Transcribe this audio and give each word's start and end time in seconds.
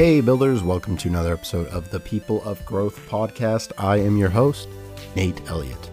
Hey, 0.00 0.22
builders, 0.22 0.62
welcome 0.62 0.96
to 0.96 1.08
another 1.08 1.34
episode 1.34 1.66
of 1.66 1.90
the 1.90 2.00
People 2.00 2.42
of 2.44 2.64
Growth 2.64 3.06
podcast. 3.10 3.70
I 3.76 3.98
am 3.98 4.16
your 4.16 4.30
host, 4.30 4.66
Nate 5.14 5.46
Elliott. 5.46 5.90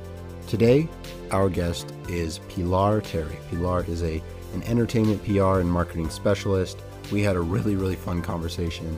Today, 0.47 0.87
our 1.31 1.49
guest 1.49 1.91
is 2.07 2.39
Pilar 2.47 3.01
Terry. 3.01 3.38
Pilar 3.49 3.83
is 3.83 4.04
a 4.04 4.23
an 4.54 4.63
entertainment 4.63 5.21
PR 5.25 5.60
and 5.60 5.70
marketing 5.70 6.10
specialist. 6.10 6.79
We 7.12 7.21
had 7.21 7.35
a 7.35 7.42
really, 7.42 7.75
really 7.75 7.97
fun 7.97 8.21
conversation. 8.21 8.97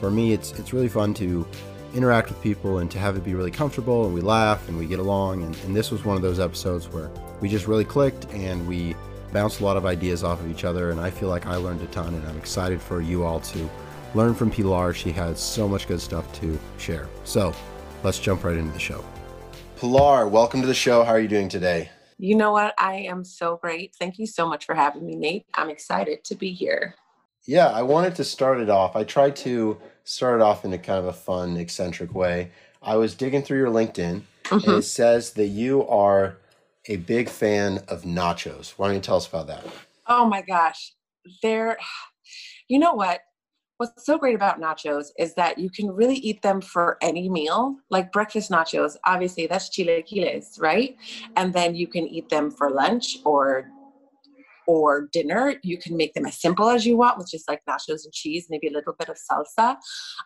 For 0.00 0.10
me, 0.10 0.32
it's 0.32 0.52
it's 0.52 0.72
really 0.72 0.88
fun 0.88 1.12
to 1.16 1.46
interact 1.94 2.30
with 2.30 2.40
people 2.40 2.78
and 2.78 2.90
to 2.92 2.98
have 2.98 3.14
it 3.18 3.24
be 3.24 3.34
really 3.34 3.50
comfortable 3.50 4.06
and 4.06 4.14
we 4.14 4.22
laugh 4.22 4.66
and 4.70 4.78
we 4.78 4.86
get 4.86 5.00
along. 5.00 5.42
And, 5.42 5.54
and 5.66 5.76
this 5.76 5.90
was 5.90 6.06
one 6.06 6.16
of 6.16 6.22
those 6.22 6.40
episodes 6.40 6.88
where 6.88 7.10
we 7.42 7.50
just 7.50 7.66
really 7.66 7.84
clicked 7.84 8.24
and 8.32 8.66
we 8.66 8.96
bounced 9.34 9.60
a 9.60 9.64
lot 9.64 9.76
of 9.76 9.84
ideas 9.84 10.24
off 10.24 10.40
of 10.40 10.50
each 10.50 10.64
other. 10.64 10.92
And 10.92 10.98
I 10.98 11.10
feel 11.10 11.28
like 11.28 11.44
I 11.44 11.56
learned 11.56 11.82
a 11.82 11.86
ton 11.88 12.14
and 12.14 12.26
I'm 12.26 12.38
excited 12.38 12.80
for 12.80 13.02
you 13.02 13.22
all 13.22 13.40
to 13.40 13.68
learn 14.14 14.34
from 14.34 14.50
Pilar. 14.50 14.94
She 14.94 15.12
has 15.12 15.40
so 15.40 15.68
much 15.68 15.88
good 15.88 16.00
stuff 16.00 16.32
to 16.40 16.58
share. 16.78 17.08
So 17.24 17.54
let's 18.02 18.18
jump 18.18 18.44
right 18.44 18.56
into 18.56 18.72
the 18.72 18.78
show. 18.78 19.04
Pilar, 19.76 20.26
welcome 20.28 20.60
to 20.62 20.66
the 20.66 20.74
show. 20.74 21.04
How 21.04 21.12
are 21.12 21.20
you 21.20 21.28
doing 21.28 21.48
today? 21.48 21.90
You 22.18 22.34
know 22.34 22.52
what? 22.52 22.74
I 22.78 22.94
am 22.94 23.24
so 23.24 23.56
great. 23.56 23.94
Thank 23.98 24.18
you 24.18 24.26
so 24.26 24.48
much 24.48 24.64
for 24.64 24.74
having 24.74 25.04
me, 25.04 25.16
Nate. 25.16 25.46
I'm 25.54 25.68
excited 25.68 26.24
to 26.24 26.34
be 26.34 26.52
here. 26.52 26.94
Yeah, 27.44 27.68
I 27.68 27.82
wanted 27.82 28.14
to 28.16 28.24
start 28.24 28.58
it 28.58 28.70
off. 28.70 28.96
I 28.96 29.04
tried 29.04 29.36
to 29.36 29.78
start 30.04 30.40
it 30.40 30.42
off 30.42 30.64
in 30.64 30.72
a 30.72 30.78
kind 30.78 30.98
of 30.98 31.04
a 31.06 31.12
fun, 31.12 31.56
eccentric 31.56 32.14
way. 32.14 32.50
I 32.82 32.96
was 32.96 33.14
digging 33.14 33.42
through 33.42 33.58
your 33.58 33.70
LinkedIn, 33.70 34.22
mm-hmm. 34.44 34.70
and 34.70 34.78
it 34.78 34.82
says 34.82 35.32
that 35.34 35.48
you 35.48 35.86
are 35.88 36.38
a 36.88 36.96
big 36.96 37.28
fan 37.28 37.82
of 37.88 38.02
nachos. 38.02 38.70
Why 38.70 38.86
don't 38.86 38.96
you 38.96 39.02
tell 39.02 39.16
us 39.16 39.26
about 39.26 39.48
that? 39.48 39.66
Oh 40.06 40.26
my 40.26 40.42
gosh. 40.42 40.92
They're, 41.42 41.76
you 42.68 42.78
know 42.78 42.94
what? 42.94 43.20
What's 43.78 44.06
so 44.06 44.18
great 44.18 44.34
about 44.34 44.60
nachos 44.60 45.08
is 45.18 45.34
that 45.34 45.58
you 45.58 45.70
can 45.70 45.88
really 45.88 46.16
eat 46.16 46.40
them 46.42 46.60
for 46.60 46.96
any 47.02 47.28
meal 47.28 47.76
like 47.90 48.10
breakfast 48.12 48.50
nachos 48.50 48.96
obviously 49.04 49.46
that's 49.46 49.68
chilaquiles 49.68 50.60
right? 50.60 50.96
And 51.36 51.52
then 51.52 51.74
you 51.74 51.86
can 51.86 52.06
eat 52.06 52.28
them 52.28 52.50
for 52.50 52.70
lunch 52.70 53.18
or 53.24 53.68
or 54.68 55.08
dinner. 55.12 55.54
You 55.62 55.78
can 55.78 55.96
make 55.96 56.12
them 56.14 56.26
as 56.26 56.40
simple 56.40 56.68
as 56.68 56.84
you 56.84 56.96
want 56.96 57.18
with 57.18 57.30
just 57.30 57.48
like 57.48 57.62
nachos 57.68 58.04
and 58.04 58.12
cheese 58.12 58.46
maybe 58.50 58.66
a 58.66 58.72
little 58.72 58.94
bit 58.98 59.08
of 59.08 59.16
salsa. 59.16 59.76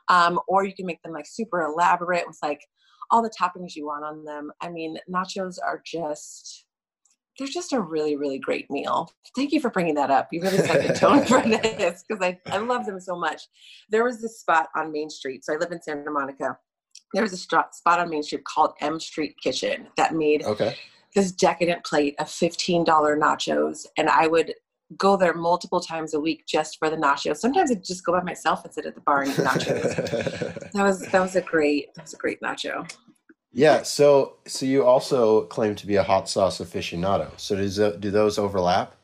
Um, 0.09 0.41
or 0.49 0.65
you 0.65 0.75
can 0.75 0.87
make 0.87 1.03
them 1.03 1.13
like 1.13 1.27
super 1.27 1.61
elaborate 1.61 2.27
with 2.27 2.39
like 2.43 2.61
all 3.11 3.23
the 3.23 3.31
toppings 3.39 3.75
you 3.77 3.87
want 3.87 4.05
on 4.05 4.25
them. 4.25 4.51
I 4.61 4.71
mean 4.71 4.97
nachos 5.13 5.57
are 5.65 5.83
just 5.85 6.67
they're 7.41 7.49
just 7.49 7.73
a 7.73 7.81
really, 7.81 8.17
really 8.17 8.39
great 8.39 8.71
meal. 8.71 9.11
Thank 9.35 9.51
you 9.51 9.61
for 9.61 9.71
bringing 9.71 9.95
that 9.95 10.11
up. 10.11 10.29
You 10.31 10.43
really 10.43 10.59
set 10.59 10.87
the 10.87 10.93
tone 10.99 11.25
for 11.25 11.41
this 11.41 12.05
because 12.07 12.23
I, 12.23 12.39
I 12.47 12.59
love 12.59 12.85
them 12.85 13.01
so 13.01 13.19
much. 13.19 13.45
There 13.89 14.05
was 14.05 14.21
this 14.21 14.39
spot 14.39 14.69
on 14.77 14.93
Main 14.93 15.09
Street. 15.09 15.43
So 15.43 15.55
I 15.55 15.57
live 15.57 15.73
in 15.73 15.81
Santa 15.81 16.11
Monica. 16.11 16.59
There 17.15 17.23
was 17.23 17.33
a 17.33 17.39
spot 17.39 17.73
on 17.87 18.11
Main 18.11 18.23
Street 18.23 18.45
called 18.45 18.75
M 18.83 19.01
Street 19.01 19.37
Kitchen 19.43 19.87
that 19.97 20.15
made 20.15 20.45
okay. 20.45 20.77
this 21.15 21.33
decadent 21.33 21.83
plate 21.83 22.15
of 22.19 22.27
$15 22.27 22.85
nachos. 22.85 23.87
And 23.97 24.11
I 24.11 24.27
would 24.27 24.53
go 24.99 25.17
there 25.17 25.33
multiple 25.33 25.81
times 25.81 26.13
a 26.13 26.21
week 26.21 26.45
just 26.47 26.77
for 26.79 26.91
the 26.91 26.97
nachos. 26.97 27.39
Sometimes 27.39 27.71
I'd 27.71 27.83
just 27.83 28.05
go 28.05 28.13
by 28.13 28.23
myself 28.23 28.67
and 28.67 28.75
sit 28.75 28.85
at 28.85 28.95
the 28.95 29.01
bar 29.01 29.23
and 29.23 29.31
eat 29.31 29.37
nachos. 29.37 30.71
that 30.73 30.83
was 30.83 31.01
that 31.09 31.21
was 31.21 31.37
a 31.37 31.41
great 31.41 31.95
that 31.95 32.03
was 32.03 32.13
a 32.13 32.19
great 32.19 32.41
nacho. 32.43 32.87
Yeah. 33.53 33.83
So, 33.83 34.37
so 34.47 34.65
you 34.67 34.85
also 34.85 35.43
claim 35.47 35.75
to 35.77 35.87
be 35.87 35.97
a 35.97 36.03
hot 36.03 36.29
sauce 36.29 36.61
aficionado. 36.61 37.31
So, 37.39 37.57
does 37.57 37.77
do 37.77 38.11
those 38.11 38.39
overlap? 38.39 38.95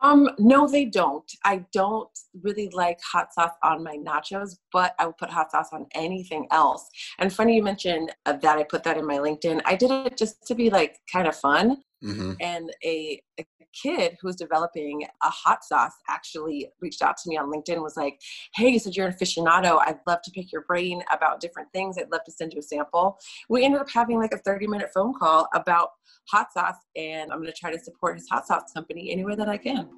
Um, 0.00 0.30
no, 0.38 0.68
they 0.68 0.84
don't. 0.84 1.30
I 1.44 1.64
don't 1.72 2.08
really 2.42 2.70
like 2.72 3.00
hot 3.02 3.34
sauce 3.34 3.54
on 3.64 3.82
my 3.82 3.96
nachos, 3.96 4.56
but 4.72 4.94
I 4.98 5.06
would 5.06 5.18
put 5.18 5.28
hot 5.28 5.50
sauce 5.50 5.70
on 5.72 5.86
anything 5.94 6.46
else. 6.52 6.88
And 7.18 7.32
funny 7.32 7.56
you 7.56 7.64
mentioned 7.64 8.12
uh, 8.24 8.34
that 8.34 8.58
I 8.58 8.62
put 8.62 8.84
that 8.84 8.96
in 8.96 9.06
my 9.06 9.18
LinkedIn. 9.18 9.60
I 9.64 9.74
did 9.74 9.90
it 9.90 10.16
just 10.16 10.46
to 10.46 10.54
be 10.54 10.70
like 10.70 10.98
kind 11.12 11.26
of 11.26 11.34
fun. 11.34 11.82
Mm-hmm. 12.02 12.32
And 12.40 12.72
a, 12.84 13.20
a 13.38 13.46
kid 13.72 14.16
was 14.22 14.36
developing 14.36 15.04
a 15.22 15.30
hot 15.30 15.64
sauce 15.64 15.92
actually 16.08 16.70
reached 16.80 17.02
out 17.02 17.16
to 17.18 17.28
me 17.28 17.36
on 17.36 17.50
LinkedIn 17.52 17.82
was 17.82 17.96
like, 17.96 18.20
Hey, 18.54 18.68
you 18.68 18.78
said 18.78 18.96
you're 18.96 19.06
an 19.06 19.14
aficionado. 19.14 19.80
I'd 19.80 19.98
love 20.06 20.22
to 20.22 20.30
pick 20.30 20.52
your 20.52 20.62
brain 20.62 21.02
about 21.12 21.40
different 21.40 21.72
things. 21.72 21.98
I'd 21.98 22.10
love 22.10 22.24
to 22.24 22.32
send 22.32 22.52
you 22.52 22.60
a 22.60 22.62
sample. 22.62 23.18
We 23.48 23.64
ended 23.64 23.80
up 23.80 23.90
having 23.90 24.18
like 24.18 24.32
a 24.32 24.38
30 24.38 24.66
minute 24.66 24.90
phone 24.94 25.14
call 25.18 25.48
about 25.54 25.90
hot 26.28 26.52
sauce, 26.52 26.76
and 26.96 27.32
I'm 27.32 27.38
going 27.38 27.52
to 27.52 27.58
try 27.58 27.72
to 27.72 27.78
support 27.78 28.16
his 28.16 28.28
hot 28.28 28.46
sauce 28.46 28.72
company 28.74 29.10
any 29.10 29.24
way 29.24 29.34
that 29.34 29.48
I 29.48 29.56
can. 29.56 29.88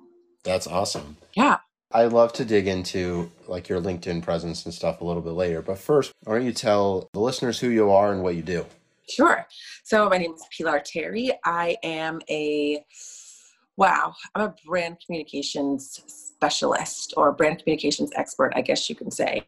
That's 0.44 0.66
awesome. 0.66 1.16
Yeah. 1.34 1.58
I 1.92 2.04
love 2.04 2.32
to 2.34 2.44
dig 2.44 2.68
into 2.68 3.32
like 3.48 3.68
your 3.68 3.80
LinkedIn 3.80 4.22
presence 4.22 4.64
and 4.64 4.72
stuff 4.72 5.00
a 5.00 5.04
little 5.04 5.22
bit 5.22 5.32
later. 5.32 5.60
But 5.60 5.78
first, 5.78 6.12
why 6.22 6.36
don't 6.36 6.46
you 6.46 6.52
tell 6.52 7.08
the 7.12 7.20
listeners 7.20 7.58
who 7.58 7.68
you 7.68 7.90
are 7.90 8.12
and 8.12 8.22
what 8.22 8.36
you 8.36 8.42
do? 8.42 8.64
Sure. 9.10 9.46
So 9.82 10.08
my 10.08 10.18
name 10.18 10.32
is 10.34 10.44
Pilar 10.56 10.80
Terry. 10.84 11.32
I 11.44 11.76
am 11.82 12.20
a 12.30 12.84
wow, 13.76 14.14
I'm 14.34 14.42
a 14.42 14.54
brand 14.66 14.98
communications 15.04 16.29
specialist 16.40 17.12
or 17.18 17.32
brand 17.32 17.58
communications 17.58 18.10
expert, 18.16 18.50
I 18.56 18.62
guess 18.62 18.88
you 18.88 18.96
can 18.96 19.10
say. 19.10 19.46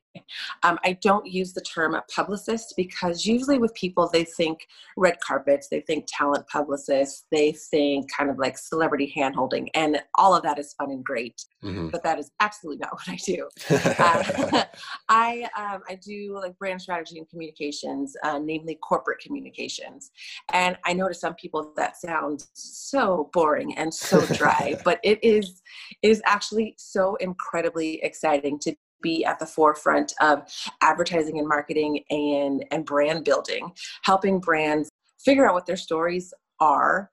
Um, 0.63 0.79
I 0.85 0.99
don't 1.01 1.27
use 1.27 1.55
the 1.55 1.63
term 1.63 1.97
publicist 2.15 2.75
because 2.77 3.25
usually 3.25 3.59
with 3.59 3.73
people, 3.73 4.11
they 4.13 4.25
think 4.25 4.67
red 4.99 5.17
carpets, 5.27 5.69
they 5.69 5.81
think 5.81 6.05
talent 6.07 6.47
publicists, 6.49 7.25
they 7.31 7.53
think 7.53 8.13
kind 8.13 8.29
of 8.29 8.39
like 8.39 8.59
celebrity 8.59 9.11
handholding, 9.17 9.69
and 9.73 10.03
all 10.17 10.35
of 10.35 10.43
that 10.43 10.59
is 10.59 10.75
fun 10.75 10.91
and 10.91 11.03
great. 11.03 11.43
Mm-hmm. 11.65 11.89
But 11.89 12.03
that 12.03 12.19
is 12.19 12.31
absolutely 12.41 12.81
not 12.81 12.93
what 12.93 13.09
I 13.09 13.17
do. 13.17 13.49
uh, 13.99 14.65
I 15.09 15.49
um, 15.57 15.83
I 15.89 15.95
do 15.95 16.39
like 16.39 16.59
brand 16.59 16.83
strategy 16.83 17.19
and 17.19 17.29
communications, 17.29 18.15
uh, 18.23 18.39
namely 18.39 18.79
corporate 18.87 19.21
communications. 19.21 20.11
And 20.53 20.77
I 20.85 20.93
know 20.93 21.09
to 21.09 21.15
some 21.15 21.35
people 21.37 21.73
that 21.77 21.97
sounds 21.97 22.51
so 22.53 23.31
boring 23.33 23.79
and 23.79 23.93
so 23.95 24.21
dry, 24.35 24.75
but 24.85 25.01
it 25.03 25.23
is 25.25 25.63
it 26.03 26.09
is 26.11 26.21
actually 26.27 26.75
so 26.83 27.17
incredibly 27.17 28.03
exciting 28.03 28.59
to 28.61 28.75
be 29.03 29.25
at 29.25 29.39
the 29.39 29.47
forefront 29.47 30.15
of 30.21 30.43
advertising 30.81 31.39
and 31.39 31.49
marketing 31.49 32.05
and 32.11 32.65
and 32.71 32.85
brand 32.87 33.25
building, 33.25 33.73
helping 34.03 34.41
brands 34.41 34.89
figure 35.25 35.47
out 35.47 35.55
what 35.55 35.67
their 35.67 35.77
stories 35.77 36.33
are, 36.61 37.11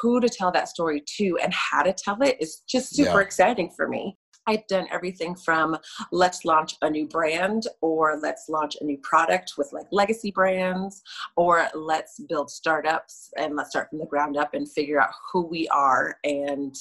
who 0.00 0.20
to 0.20 0.28
tell 0.28 0.52
that 0.52 0.68
story 0.68 1.02
to, 1.16 1.38
and 1.42 1.52
how 1.52 1.82
to 1.82 1.92
tell 1.92 2.20
it 2.22 2.36
is 2.40 2.62
just 2.68 2.94
super 2.94 3.20
yeah. 3.20 3.26
exciting 3.26 3.70
for 3.70 3.88
me. 3.88 4.16
I've 4.46 4.66
done 4.66 4.88
everything 4.90 5.34
from 5.36 5.76
let's 6.10 6.44
launch 6.44 6.74
a 6.82 6.90
new 6.90 7.06
brand 7.06 7.68
or 7.80 8.18
let's 8.20 8.48
launch 8.48 8.76
a 8.80 8.84
new 8.84 8.98
product 8.98 9.52
with 9.56 9.72
like 9.72 9.86
legacy 9.92 10.32
brands 10.32 11.02
or 11.36 11.68
let's 11.74 12.18
build 12.28 12.50
startups 12.50 13.30
and 13.36 13.54
let's 13.54 13.70
start 13.70 13.88
from 13.90 14.00
the 14.00 14.06
ground 14.06 14.36
up 14.36 14.54
and 14.54 14.68
figure 14.68 15.00
out 15.00 15.10
who 15.32 15.46
we 15.46 15.68
are 15.68 16.16
and 16.24 16.74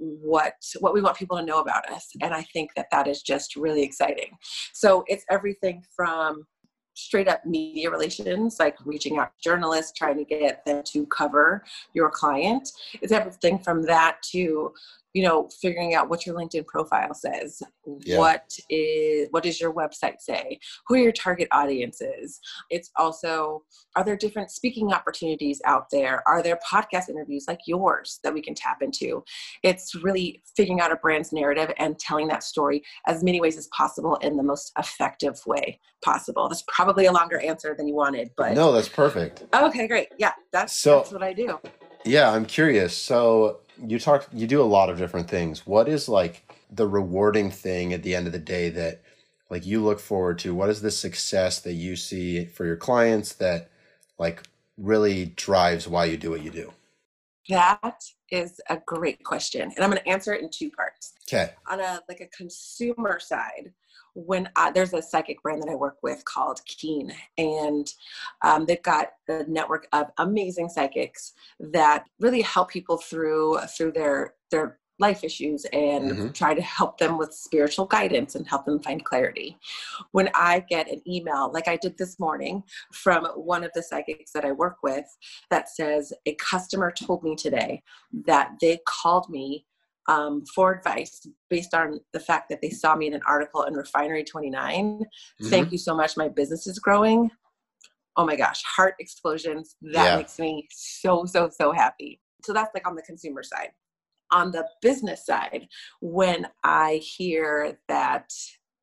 what 0.00 0.54
what 0.80 0.94
we 0.94 1.02
want 1.02 1.16
people 1.16 1.36
to 1.36 1.44
know 1.44 1.60
about 1.60 1.88
us 1.90 2.08
and 2.22 2.32
i 2.32 2.42
think 2.54 2.70
that 2.74 2.86
that 2.90 3.06
is 3.06 3.22
just 3.22 3.54
really 3.54 3.82
exciting 3.82 4.30
so 4.72 5.04
it's 5.06 5.24
everything 5.30 5.82
from 5.94 6.44
straight 6.94 7.28
up 7.28 7.44
media 7.46 7.90
relations, 7.90 8.56
like 8.58 8.76
reaching 8.84 9.18
out 9.18 9.30
to 9.32 9.48
journalists, 9.50 9.92
trying 9.96 10.16
to 10.16 10.24
get 10.24 10.64
them 10.66 10.82
to 10.84 11.06
cover 11.06 11.64
your 11.94 12.10
client. 12.10 12.68
It's 13.00 13.12
everything 13.12 13.58
from 13.58 13.82
that 13.82 14.18
to 14.32 14.72
you 15.14 15.22
know 15.22 15.48
figuring 15.60 15.94
out 15.94 16.08
what 16.08 16.26
your 16.26 16.34
linkedin 16.34 16.66
profile 16.66 17.14
says 17.14 17.62
yeah. 18.00 18.18
what 18.18 18.50
is 18.68 19.28
what 19.30 19.42
does 19.42 19.60
your 19.60 19.72
website 19.72 20.20
say 20.20 20.58
who 20.86 20.94
are 20.94 20.98
your 20.98 21.12
target 21.12 21.48
audiences 21.52 22.40
it's 22.70 22.90
also 22.96 23.62
are 23.96 24.04
there 24.04 24.16
different 24.16 24.50
speaking 24.50 24.92
opportunities 24.92 25.60
out 25.64 25.86
there? 25.90 26.26
Are 26.28 26.42
there 26.42 26.58
podcast 26.70 27.08
interviews 27.08 27.46
like 27.48 27.60
yours 27.66 28.20
that 28.22 28.32
we 28.32 28.40
can 28.40 28.54
tap 28.54 28.82
into? 28.82 29.24
It's 29.62 29.94
really 29.94 30.42
figuring 30.56 30.80
out 30.80 30.92
a 30.92 30.96
brand's 30.96 31.32
narrative 31.32 31.72
and 31.78 31.98
telling 31.98 32.28
that 32.28 32.42
story 32.42 32.82
as 33.06 33.24
many 33.24 33.40
ways 33.40 33.56
as 33.56 33.68
possible 33.68 34.16
in 34.16 34.36
the 34.36 34.42
most 34.42 34.72
effective 34.78 35.40
way 35.46 35.80
possible. 36.04 36.48
That's 36.48 36.64
probably 36.68 37.06
a 37.06 37.12
longer 37.12 37.40
answer 37.40 37.74
than 37.76 37.88
you 37.88 37.94
wanted 37.94 38.30
but 38.36 38.54
no 38.54 38.72
that's 38.72 38.88
perfect. 38.88 39.44
Okay 39.52 39.86
great. 39.86 40.08
Yeah 40.18 40.32
that's 40.52 40.76
so 40.76 40.98
that's 40.98 41.12
what 41.12 41.22
i 41.22 41.32
do. 41.32 41.58
Yeah 42.04 42.30
i'm 42.30 42.46
curious. 42.46 42.96
So 42.96 43.60
you 43.86 43.98
talk 43.98 44.28
you 44.32 44.46
do 44.46 44.62
a 44.62 44.64
lot 44.64 44.90
of 44.90 44.98
different 44.98 45.28
things. 45.30 45.66
What 45.66 45.88
is 45.88 46.08
like 46.08 46.50
the 46.70 46.88
rewarding 46.88 47.50
thing 47.50 47.92
at 47.92 48.02
the 48.02 48.14
end 48.14 48.26
of 48.26 48.32
the 48.32 48.38
day 48.38 48.70
that 48.70 49.02
like 49.50 49.66
you 49.66 49.82
look 49.82 50.00
forward 50.00 50.38
to? 50.40 50.54
What 50.54 50.70
is 50.70 50.82
the 50.82 50.90
success 50.90 51.60
that 51.60 51.74
you 51.74 51.96
see 51.96 52.46
for 52.46 52.66
your 52.66 52.76
clients 52.76 53.34
that 53.34 53.70
like 54.18 54.44
really 54.78 55.26
drives 55.26 55.88
why 55.88 56.06
you 56.06 56.16
do 56.16 56.30
what 56.30 56.42
you 56.42 56.50
do? 56.50 56.72
That 57.48 58.02
is 58.30 58.60
a 58.68 58.78
great 58.86 59.22
question 59.24 59.62
and 59.62 59.80
i'm 59.84 59.90
going 59.90 60.02
to 60.02 60.08
answer 60.08 60.32
it 60.32 60.42
in 60.42 60.50
two 60.50 60.70
parts 60.70 60.89
okay 61.26 61.52
on 61.68 61.80
a 61.80 62.00
like 62.08 62.20
a 62.20 62.26
consumer 62.26 63.18
side 63.18 63.72
when 64.14 64.48
I, 64.56 64.70
there's 64.70 64.92
a 64.92 65.02
psychic 65.02 65.42
brand 65.42 65.62
that 65.62 65.70
I 65.70 65.74
work 65.74 65.98
with 66.02 66.24
called 66.24 66.60
Keen, 66.66 67.12
and 67.38 67.86
um, 68.42 68.66
they've 68.66 68.82
got 68.82 69.08
a 69.28 69.44
network 69.44 69.86
of 69.92 70.06
amazing 70.18 70.68
psychics 70.68 71.32
that 71.60 72.04
really 72.18 72.42
help 72.42 72.70
people 72.70 72.98
through 72.98 73.58
through 73.76 73.92
their 73.92 74.34
their 74.50 74.78
life 74.98 75.24
issues 75.24 75.64
and 75.72 76.10
mm-hmm. 76.10 76.28
try 76.28 76.52
to 76.52 76.60
help 76.60 76.98
them 76.98 77.16
with 77.16 77.32
spiritual 77.32 77.86
guidance 77.86 78.34
and 78.34 78.46
help 78.46 78.66
them 78.66 78.78
find 78.82 79.02
clarity. 79.02 79.58
When 80.12 80.28
I 80.34 80.62
get 80.68 80.90
an 80.90 81.00
email, 81.08 81.50
like 81.52 81.68
I 81.68 81.76
did 81.78 81.96
this 81.96 82.20
morning 82.20 82.62
from 82.92 83.24
one 83.28 83.64
of 83.64 83.70
the 83.74 83.82
psychics 83.82 84.32
that 84.32 84.44
I 84.44 84.52
work 84.52 84.76
with, 84.82 85.06
that 85.48 85.70
says, 85.70 86.12
A 86.26 86.34
customer 86.34 86.92
told 86.92 87.24
me 87.24 87.34
today 87.34 87.82
that 88.26 88.50
they 88.60 88.78
called 88.86 89.30
me 89.30 89.64
um, 90.10 90.44
for 90.54 90.74
advice 90.74 91.26
based 91.48 91.74
on 91.74 92.00
the 92.12 92.20
fact 92.20 92.48
that 92.50 92.60
they 92.60 92.70
saw 92.70 92.96
me 92.96 93.06
in 93.06 93.14
an 93.14 93.22
article 93.26 93.62
in 93.62 93.74
Refinery 93.74 94.24
29. 94.24 95.00
Mm-hmm. 95.00 95.48
Thank 95.48 95.72
you 95.72 95.78
so 95.78 95.94
much. 95.94 96.16
My 96.16 96.28
business 96.28 96.66
is 96.66 96.78
growing. 96.78 97.30
Oh 98.16 98.26
my 98.26 98.36
gosh, 98.36 98.62
heart 98.64 98.94
explosions. 98.98 99.76
That 99.82 100.04
yeah. 100.04 100.16
makes 100.16 100.38
me 100.38 100.66
so, 100.70 101.24
so, 101.24 101.48
so 101.48 101.72
happy. 101.72 102.20
So 102.42 102.52
that's 102.52 102.70
like 102.74 102.86
on 102.86 102.96
the 102.96 103.02
consumer 103.02 103.42
side 103.42 103.70
on 104.30 104.52
the 104.52 104.66
business 104.80 105.26
side, 105.26 105.68
when 106.00 106.46
I 106.62 107.00
hear 107.02 107.78
that, 107.88 108.32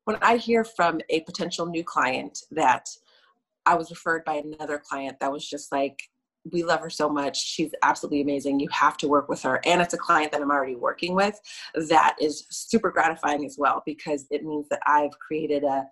when 0.04 0.16
I 0.22 0.36
hear 0.36 0.64
from 0.64 1.00
a 1.10 1.20
potential 1.20 1.66
new 1.66 1.84
client 1.84 2.38
that 2.50 2.88
I 3.66 3.74
was 3.74 3.90
referred 3.90 4.24
by 4.24 4.34
another 4.34 4.78
client 4.78 5.18
that 5.20 5.32
was 5.32 5.48
just 5.48 5.72
like, 5.72 5.98
we 6.50 6.62
love 6.62 6.80
her 6.80 6.90
so 6.90 7.08
much. 7.08 7.42
She's 7.42 7.72
absolutely 7.82 8.20
amazing. 8.20 8.60
You 8.60 8.68
have 8.70 8.96
to 8.98 9.08
work 9.08 9.28
with 9.28 9.42
her. 9.42 9.60
And 9.64 9.80
it's 9.80 9.94
a 9.94 9.98
client 9.98 10.32
that 10.32 10.40
I'm 10.40 10.50
already 10.50 10.76
working 10.76 11.14
with. 11.14 11.38
That 11.88 12.16
is 12.20 12.46
super 12.50 12.90
gratifying 12.90 13.44
as 13.44 13.56
well 13.58 13.82
because 13.84 14.26
it 14.30 14.44
means 14.44 14.68
that 14.70 14.80
I've 14.86 15.18
created 15.18 15.64
a 15.64 15.86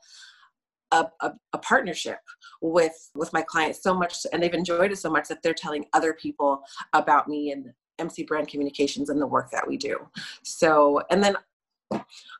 a, 0.92 1.04
a, 1.20 1.32
a, 1.52 1.58
partnership 1.58 2.20
with 2.62 3.10
with 3.16 3.32
my 3.32 3.42
clients 3.42 3.82
so 3.82 3.92
much 3.92 4.24
and 4.32 4.40
they've 4.40 4.54
enjoyed 4.54 4.92
it 4.92 4.98
so 4.98 5.10
much 5.10 5.26
that 5.26 5.42
they're 5.42 5.52
telling 5.52 5.84
other 5.94 6.14
people 6.14 6.62
about 6.92 7.26
me 7.26 7.50
and 7.50 7.72
MC 7.98 8.22
Brand 8.22 8.46
Communications 8.46 9.10
and 9.10 9.20
the 9.20 9.26
work 9.26 9.50
that 9.50 9.66
we 9.66 9.76
do. 9.76 9.98
So, 10.44 11.02
and 11.10 11.22
then 11.22 11.36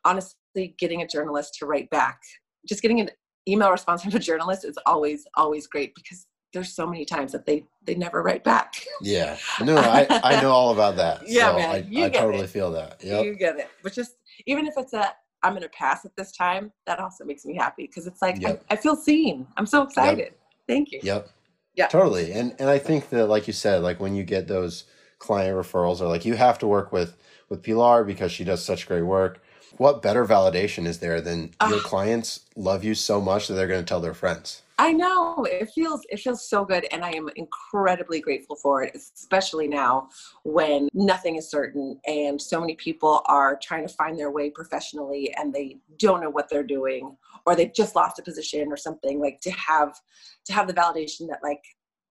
honestly, 0.05 0.75
getting 0.79 1.02
a 1.02 1.06
journalist 1.06 1.55
to 1.59 1.67
write 1.67 1.91
back, 1.91 2.20
just 2.67 2.82
getting 2.82 3.00
an 3.00 3.11
email 3.49 3.70
response 3.70 4.02
from 4.02 4.14
a 4.14 4.19
journalist 4.19 4.64
is 4.64 4.79
always, 4.87 5.26
always 5.35 5.67
great 5.67 5.94
because 5.94 6.26
there's 6.56 6.73
so 6.73 6.87
many 6.87 7.05
times 7.05 7.32
that 7.32 7.44
they 7.44 7.64
they 7.85 7.94
never 7.94 8.23
write 8.23 8.43
back. 8.43 8.75
Yeah, 9.03 9.37
no, 9.61 9.76
I 9.76 10.06
I 10.11 10.41
know 10.41 10.50
all 10.50 10.73
about 10.73 10.97
that. 10.97 11.23
yeah, 11.29 11.50
so 11.50 11.58
man, 11.58 11.70
I, 11.70 11.79
you 11.88 12.05
I 12.05 12.08
get 12.08 12.23
totally 12.23 12.44
it. 12.44 12.50
feel 12.50 12.70
that. 12.73 13.05
Yep. 13.05 13.25
you 13.25 13.35
get 13.35 13.58
it. 13.58 13.69
But 13.82 13.93
just 13.93 14.17
even 14.47 14.67
if 14.67 14.75
it's 14.79 14.94
a 14.94 15.12
I'm 15.43 15.53
gonna 15.53 15.69
pass 15.69 16.05
at 16.06 16.17
this 16.17 16.32
time, 16.32 16.73
that 16.87 16.99
also 16.99 17.25
makes 17.25 17.44
me 17.44 17.55
happy 17.55 17.87
because 17.87 18.06
it's 18.06 18.23
like 18.23 18.41
yep. 18.41 18.64
I, 18.70 18.75
I, 18.75 18.76
feel 18.76 18.97
seen. 18.97 19.47
I'm 19.58 19.67
so 19.67 19.82
excited. 19.82 20.19
Yep. 20.19 20.38
Thank 20.67 20.93
you. 20.93 21.00
Yep. 21.03 21.29
Yeah. 21.75 21.88
Totally. 21.88 22.32
And 22.32 22.55
and 22.59 22.70
I 22.70 22.79
think 22.79 23.11
that 23.11 23.26
like 23.26 23.47
you 23.47 23.52
said, 23.52 23.82
like 23.82 24.00
when 24.00 24.17
you 24.17 24.25
get 24.25 24.49
those 24.49 24.85
client 25.19 25.56
referrals 25.56 26.00
or 26.00 26.09
like 26.09 26.25
you 26.25 26.35
have 26.35 26.59
to 26.61 26.67
work 26.67 26.91
with 26.91 27.17
with 27.50 27.62
Pilar 27.62 28.02
because 28.02 28.32
she 28.32 28.44
does 28.44 28.64
such 28.64 28.88
great 28.88 29.02
work. 29.02 29.43
What 29.76 30.00
better 30.00 30.25
validation 30.25 30.87
is 30.87 31.00
there 31.00 31.20
than 31.20 31.55
uh, 31.61 31.69
your 31.70 31.81
clients 31.81 32.47
love 32.56 32.82
you 32.82 32.94
so 32.94 33.20
much 33.20 33.47
that 33.47 33.55
they're 33.55 33.69
going 33.69 33.85
to 33.85 33.88
tell 33.88 34.00
their 34.00 34.14
friends? 34.14 34.62
I 34.78 34.93
know 34.93 35.44
it 35.44 35.70
feels 35.70 36.02
it 36.11 36.20
feels 36.20 36.46
so 36.49 36.64
good, 36.64 36.87
and 36.93 37.02
I 37.02 37.11
am 37.12 37.31
incredibly 37.37 38.20
grateful 38.20 38.56
for 38.56 38.82
it, 38.82 38.94
especially 38.94 39.69
now 39.69 40.11
when 40.44 40.88
nothing 40.93 41.37
is 41.37 41.50
certain 41.50 41.99
and 42.06 42.40
so 42.40 42.61
many 42.61 42.75
people 42.75 43.23
are 43.25 43.58
trying 43.62 43.88
to 43.88 43.94
find 43.94 44.19
their 44.19 44.31
way 44.31 44.50
professionally 44.50 45.34
and 45.38 45.52
they 45.52 45.78
don't 45.99 46.20
know 46.20 46.28
what 46.28 46.50
they're 46.50 46.62
doing 46.62 47.17
or 47.46 47.56
they've 47.56 47.73
just 47.73 47.96
lost 47.96 48.19
a 48.19 48.23
position 48.23 48.70
or 48.70 48.76
something. 48.76 49.19
Like 49.19 49.40
to 49.43 49.50
have 49.52 49.99
to 50.44 50.52
have 50.52 50.67
the 50.67 50.75
validation 50.75 51.26
that 51.28 51.40
like 51.43 51.62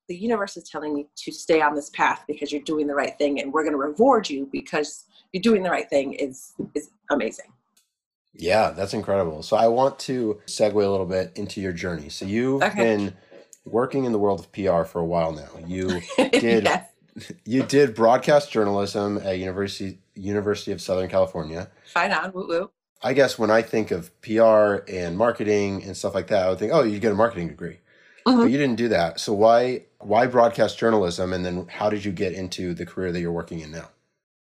the 0.08 0.16
universe 0.16 0.58
is 0.58 0.68
telling 0.68 0.94
me 0.94 1.08
to 1.18 1.32
stay 1.32 1.62
on 1.62 1.76
this 1.76 1.92
path 1.92 2.24
because 2.28 2.52
you're 2.52 2.62
doing 2.62 2.88
the 2.88 2.96
right 2.96 3.18
thing 3.18 3.42
and 3.42 3.54
we're 3.54 3.64
going 3.64 3.74
to 3.74 3.78
reward 3.78 4.28
you 4.30 4.50
because 4.52 5.06
you're 5.34 5.42
doing 5.42 5.62
the 5.62 5.70
right 5.70 5.90
thing 5.90 6.14
is 6.14 6.54
is 6.74 6.90
amazing 7.12 7.52
yeah 8.38 8.72
that's 8.72 8.94
incredible 8.94 9.42
so 9.44 9.56
i 9.58 9.68
want 9.68 9.98
to 10.00 10.40
segue 10.46 10.74
a 10.74 10.90
little 10.90 11.06
bit 11.06 11.32
into 11.36 11.62
your 11.62 11.74
journey 11.74 12.10
so 12.10 12.26
you've 12.26 12.62
okay. 12.62 12.76
been 12.76 13.14
working 13.66 14.06
in 14.06 14.12
the 14.12 14.20
world 14.20 14.40
of 14.40 14.52
pr 14.52 14.84
for 14.84 15.00
a 15.00 15.06
while 15.06 15.32
now 15.32 15.50
you 15.66 16.02
did 16.32 16.66
yes. 16.66 16.90
you 17.46 17.64
did 17.64 17.96
broadcast 17.96 18.52
journalism 18.52 19.18
at 19.20 19.40
university 19.40 20.00
university 20.16 20.72
of 20.72 20.82
southern 20.82 21.10
california 21.10 21.70
fine 21.94 22.12
on 22.12 22.32
woo 22.34 22.48
woo 22.48 22.72
i 23.02 23.14
guess 23.14 23.40
when 23.40 23.50
i 23.50 23.62
think 23.62 23.92
of 23.92 24.10
pr 24.22 24.84
and 24.88 25.18
marketing 25.18 25.84
and 25.84 25.96
stuff 25.96 26.14
like 26.14 26.28
that 26.28 26.46
i 26.46 26.50
would 26.50 26.60
think 26.60 26.72
oh 26.74 26.84
you 26.84 27.00
get 27.00 27.12
a 27.12 27.16
marketing 27.16 27.48
degree 27.48 27.80
Mm-hmm. 28.28 28.40
But 28.40 28.52
you 28.52 28.58
didn't 28.58 28.78
do 28.78 28.88
that. 28.90 29.20
So 29.20 29.34
why 29.34 29.84
why 30.00 30.26
broadcast 30.28 30.80
journalism 30.80 31.32
and 31.32 31.46
then 31.46 31.68
how 31.68 31.90
did 31.90 32.04
you 32.04 32.12
get 32.12 32.34
into 32.34 32.74
the 32.74 32.86
career 32.86 33.12
that 33.12 33.20
you're 33.20 33.32
working 33.32 33.60
in 33.60 33.72
now? 33.72 33.90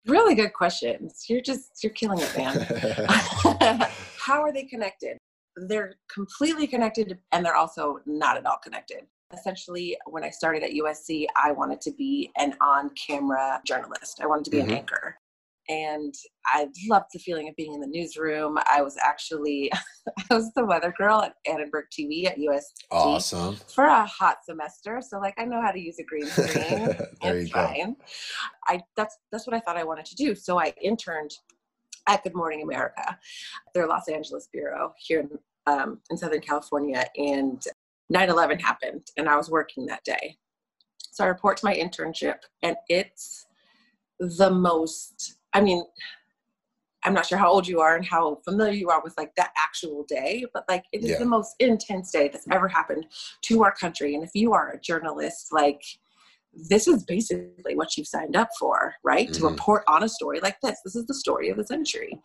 Really 0.06 0.34
good 0.34 0.52
questions. 0.52 1.24
You're 1.28 1.42
just 1.42 1.82
you're 1.82 1.92
killing 1.92 2.20
it, 2.20 2.36
man. 2.36 2.60
how 4.18 4.42
are 4.42 4.52
they 4.52 4.64
connected? 4.64 5.18
They're 5.56 5.94
completely 6.12 6.66
connected 6.66 7.18
and 7.32 7.44
they're 7.44 7.56
also 7.56 8.00
not 8.06 8.36
at 8.36 8.46
all 8.46 8.58
connected. 8.62 9.06
Essentially, 9.32 9.96
when 10.06 10.24
I 10.24 10.30
started 10.30 10.62
at 10.62 10.70
USC, 10.70 11.26
I 11.36 11.52
wanted 11.52 11.80
to 11.82 11.92
be 11.92 12.30
an 12.36 12.54
on 12.60 12.90
camera 12.90 13.60
journalist. 13.64 14.20
I 14.22 14.26
wanted 14.26 14.44
to 14.46 14.50
be 14.50 14.58
mm-hmm. 14.58 14.70
an 14.70 14.76
anchor 14.78 15.16
and 15.70 16.12
I 16.46 16.66
loved 16.88 17.06
the 17.12 17.20
feeling 17.20 17.48
of 17.48 17.54
being 17.54 17.72
in 17.72 17.80
the 17.80 17.86
newsroom. 17.86 18.58
I 18.66 18.82
was 18.82 18.96
actually 19.00 19.70
I 20.30 20.34
was 20.34 20.52
the 20.54 20.64
weather 20.64 20.92
girl 20.98 21.22
at 21.22 21.34
Annenberg 21.46 21.84
TV 21.96 22.26
at 22.26 22.36
USC 22.38 22.64
awesome. 22.90 23.56
for 23.72 23.84
a 23.84 24.04
hot 24.04 24.38
semester. 24.44 25.00
So 25.00 25.20
like 25.20 25.34
I 25.38 25.44
know 25.44 25.62
how 25.62 25.70
to 25.70 25.78
use 25.78 25.98
a 26.00 26.04
green 26.04 26.26
screen. 26.26 26.96
there 27.22 27.36
it's 27.36 27.48
you 27.48 27.54
go. 27.54 27.96
I 28.66 28.80
that's 28.96 29.16
that's 29.30 29.46
what 29.46 29.54
I 29.54 29.60
thought 29.60 29.76
I 29.76 29.84
wanted 29.84 30.06
to 30.06 30.16
do. 30.16 30.34
So 30.34 30.58
I 30.58 30.74
interned 30.82 31.30
at 32.08 32.24
Good 32.24 32.34
Morning 32.34 32.62
America, 32.62 33.18
their 33.72 33.86
Los 33.86 34.08
Angeles 34.08 34.48
bureau 34.52 34.92
here 34.98 35.20
in, 35.20 35.30
um, 35.66 36.00
in 36.10 36.16
Southern 36.16 36.40
California, 36.40 37.04
and 37.16 37.62
9/11 38.12 38.60
happened, 38.60 39.06
and 39.16 39.28
I 39.28 39.36
was 39.36 39.48
working 39.48 39.86
that 39.86 40.02
day. 40.02 40.36
So 41.12 41.22
I 41.22 41.28
report 41.28 41.58
to 41.58 41.64
my 41.64 41.74
internship, 41.74 42.38
and 42.62 42.76
it's 42.88 43.46
the 44.18 44.50
most 44.50 45.36
I 45.52 45.60
mean, 45.60 45.84
I'm 47.04 47.14
not 47.14 47.26
sure 47.26 47.38
how 47.38 47.50
old 47.50 47.66
you 47.66 47.80
are 47.80 47.96
and 47.96 48.04
how 48.04 48.38
familiar 48.44 48.74
you 48.74 48.90
are 48.90 49.02
with 49.02 49.14
like 49.16 49.34
that 49.36 49.52
actual 49.56 50.04
day, 50.06 50.44
but 50.52 50.64
like 50.68 50.84
it 50.92 51.02
is 51.02 51.10
yeah. 51.10 51.18
the 51.18 51.24
most 51.24 51.54
intense 51.58 52.10
day 52.10 52.28
that's 52.28 52.46
ever 52.50 52.68
happened 52.68 53.06
to 53.42 53.64
our 53.64 53.72
country. 53.72 54.14
And 54.14 54.22
if 54.22 54.30
you 54.34 54.52
are 54.52 54.70
a 54.70 54.80
journalist, 54.80 55.48
like 55.50 55.80
this 56.52 56.88
is 56.88 57.04
basically 57.04 57.74
what 57.74 57.96
you've 57.96 58.06
signed 58.06 58.36
up 58.36 58.50
for, 58.58 58.94
right? 59.02 59.28
Mm-hmm. 59.28 59.42
To 59.42 59.48
report 59.48 59.84
on 59.88 60.02
a 60.02 60.08
story 60.08 60.40
like 60.40 60.60
this. 60.62 60.80
This 60.84 60.96
is 60.96 61.06
the 61.06 61.14
story 61.14 61.48
of 61.48 61.56
the 61.56 61.66
century. 61.66 62.20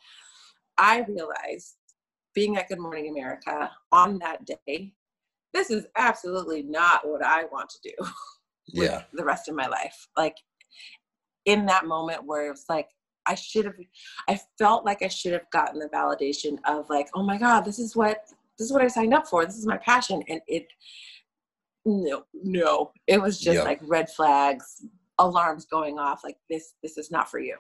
I 0.77 1.05
realized 1.07 1.75
being 2.33 2.57
at 2.57 2.67
Good 2.67 2.79
Morning 2.79 3.09
America 3.09 3.71
on 3.93 4.19
that 4.19 4.45
day, 4.45 4.93
this 5.53 5.69
is 5.69 5.85
absolutely 5.95 6.63
not 6.63 7.07
what 7.07 7.23
I 7.23 7.45
want 7.45 7.69
to 7.69 7.79
do 7.81 8.09
yeah. 8.83 9.03
the 9.13 9.23
rest 9.23 9.47
of 9.47 9.55
my 9.55 9.67
life. 9.67 10.07
Like 10.17 10.35
in 11.45 11.65
that 11.67 11.85
moment 11.85 12.25
where 12.25 12.51
it's 12.51 12.65
like, 12.67 12.89
I 13.27 13.35
should 13.35 13.65
have, 13.65 13.75
I 14.27 14.39
felt 14.57 14.85
like 14.85 15.01
I 15.01 15.07
should 15.07 15.33
have 15.33 15.49
gotten 15.51 15.79
the 15.79 15.89
validation 15.89 16.57
of 16.65 16.89
like, 16.89 17.07
oh 17.13 17.23
my 17.23 17.37
God, 17.37 17.61
this 17.61 17.79
is 17.79 17.95
what, 17.95 18.19
this 18.57 18.67
is 18.67 18.73
what 18.73 18.81
I 18.81 18.87
signed 18.87 19.13
up 19.13 19.27
for. 19.27 19.45
This 19.45 19.57
is 19.57 19.65
my 19.65 19.77
passion. 19.77 20.23
And 20.27 20.41
it, 20.47 20.67
no, 21.85 22.23
no, 22.33 22.91
it 23.07 23.21
was 23.21 23.39
just 23.39 23.55
yep. 23.55 23.65
like 23.65 23.79
red 23.83 24.09
flags, 24.09 24.85
alarms 25.19 25.65
going 25.65 25.99
off. 25.99 26.23
Like 26.23 26.37
this, 26.49 26.73
this 26.81 26.97
is 26.97 27.11
not 27.11 27.29
for 27.29 27.39
you. 27.39 27.57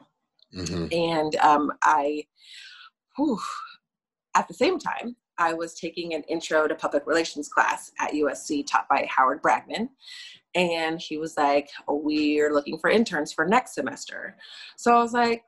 Mm-hmm. 0.55 0.87
And 0.91 1.35
um, 1.37 1.71
I, 1.83 2.25
whew, 3.17 3.39
at 4.35 4.47
the 4.47 4.53
same 4.53 4.79
time, 4.79 5.15
I 5.37 5.53
was 5.53 5.73
taking 5.73 6.13
an 6.13 6.23
intro 6.23 6.67
to 6.67 6.75
public 6.75 7.05
relations 7.05 7.49
class 7.49 7.91
at 7.99 8.13
USC 8.13 8.65
taught 8.65 8.87
by 8.87 9.07
Howard 9.09 9.41
Bragman 9.41 9.89
and 10.55 11.01
he 11.01 11.17
was 11.17 11.37
like, 11.37 11.69
oh, 11.87 12.01
"We're 12.03 12.53
looking 12.53 12.79
for 12.79 12.89
interns 12.89 13.33
for 13.33 13.45
next 13.45 13.75
semester." 13.75 14.37
So 14.77 14.95
I 14.95 15.01
was 15.01 15.13
like, 15.13 15.43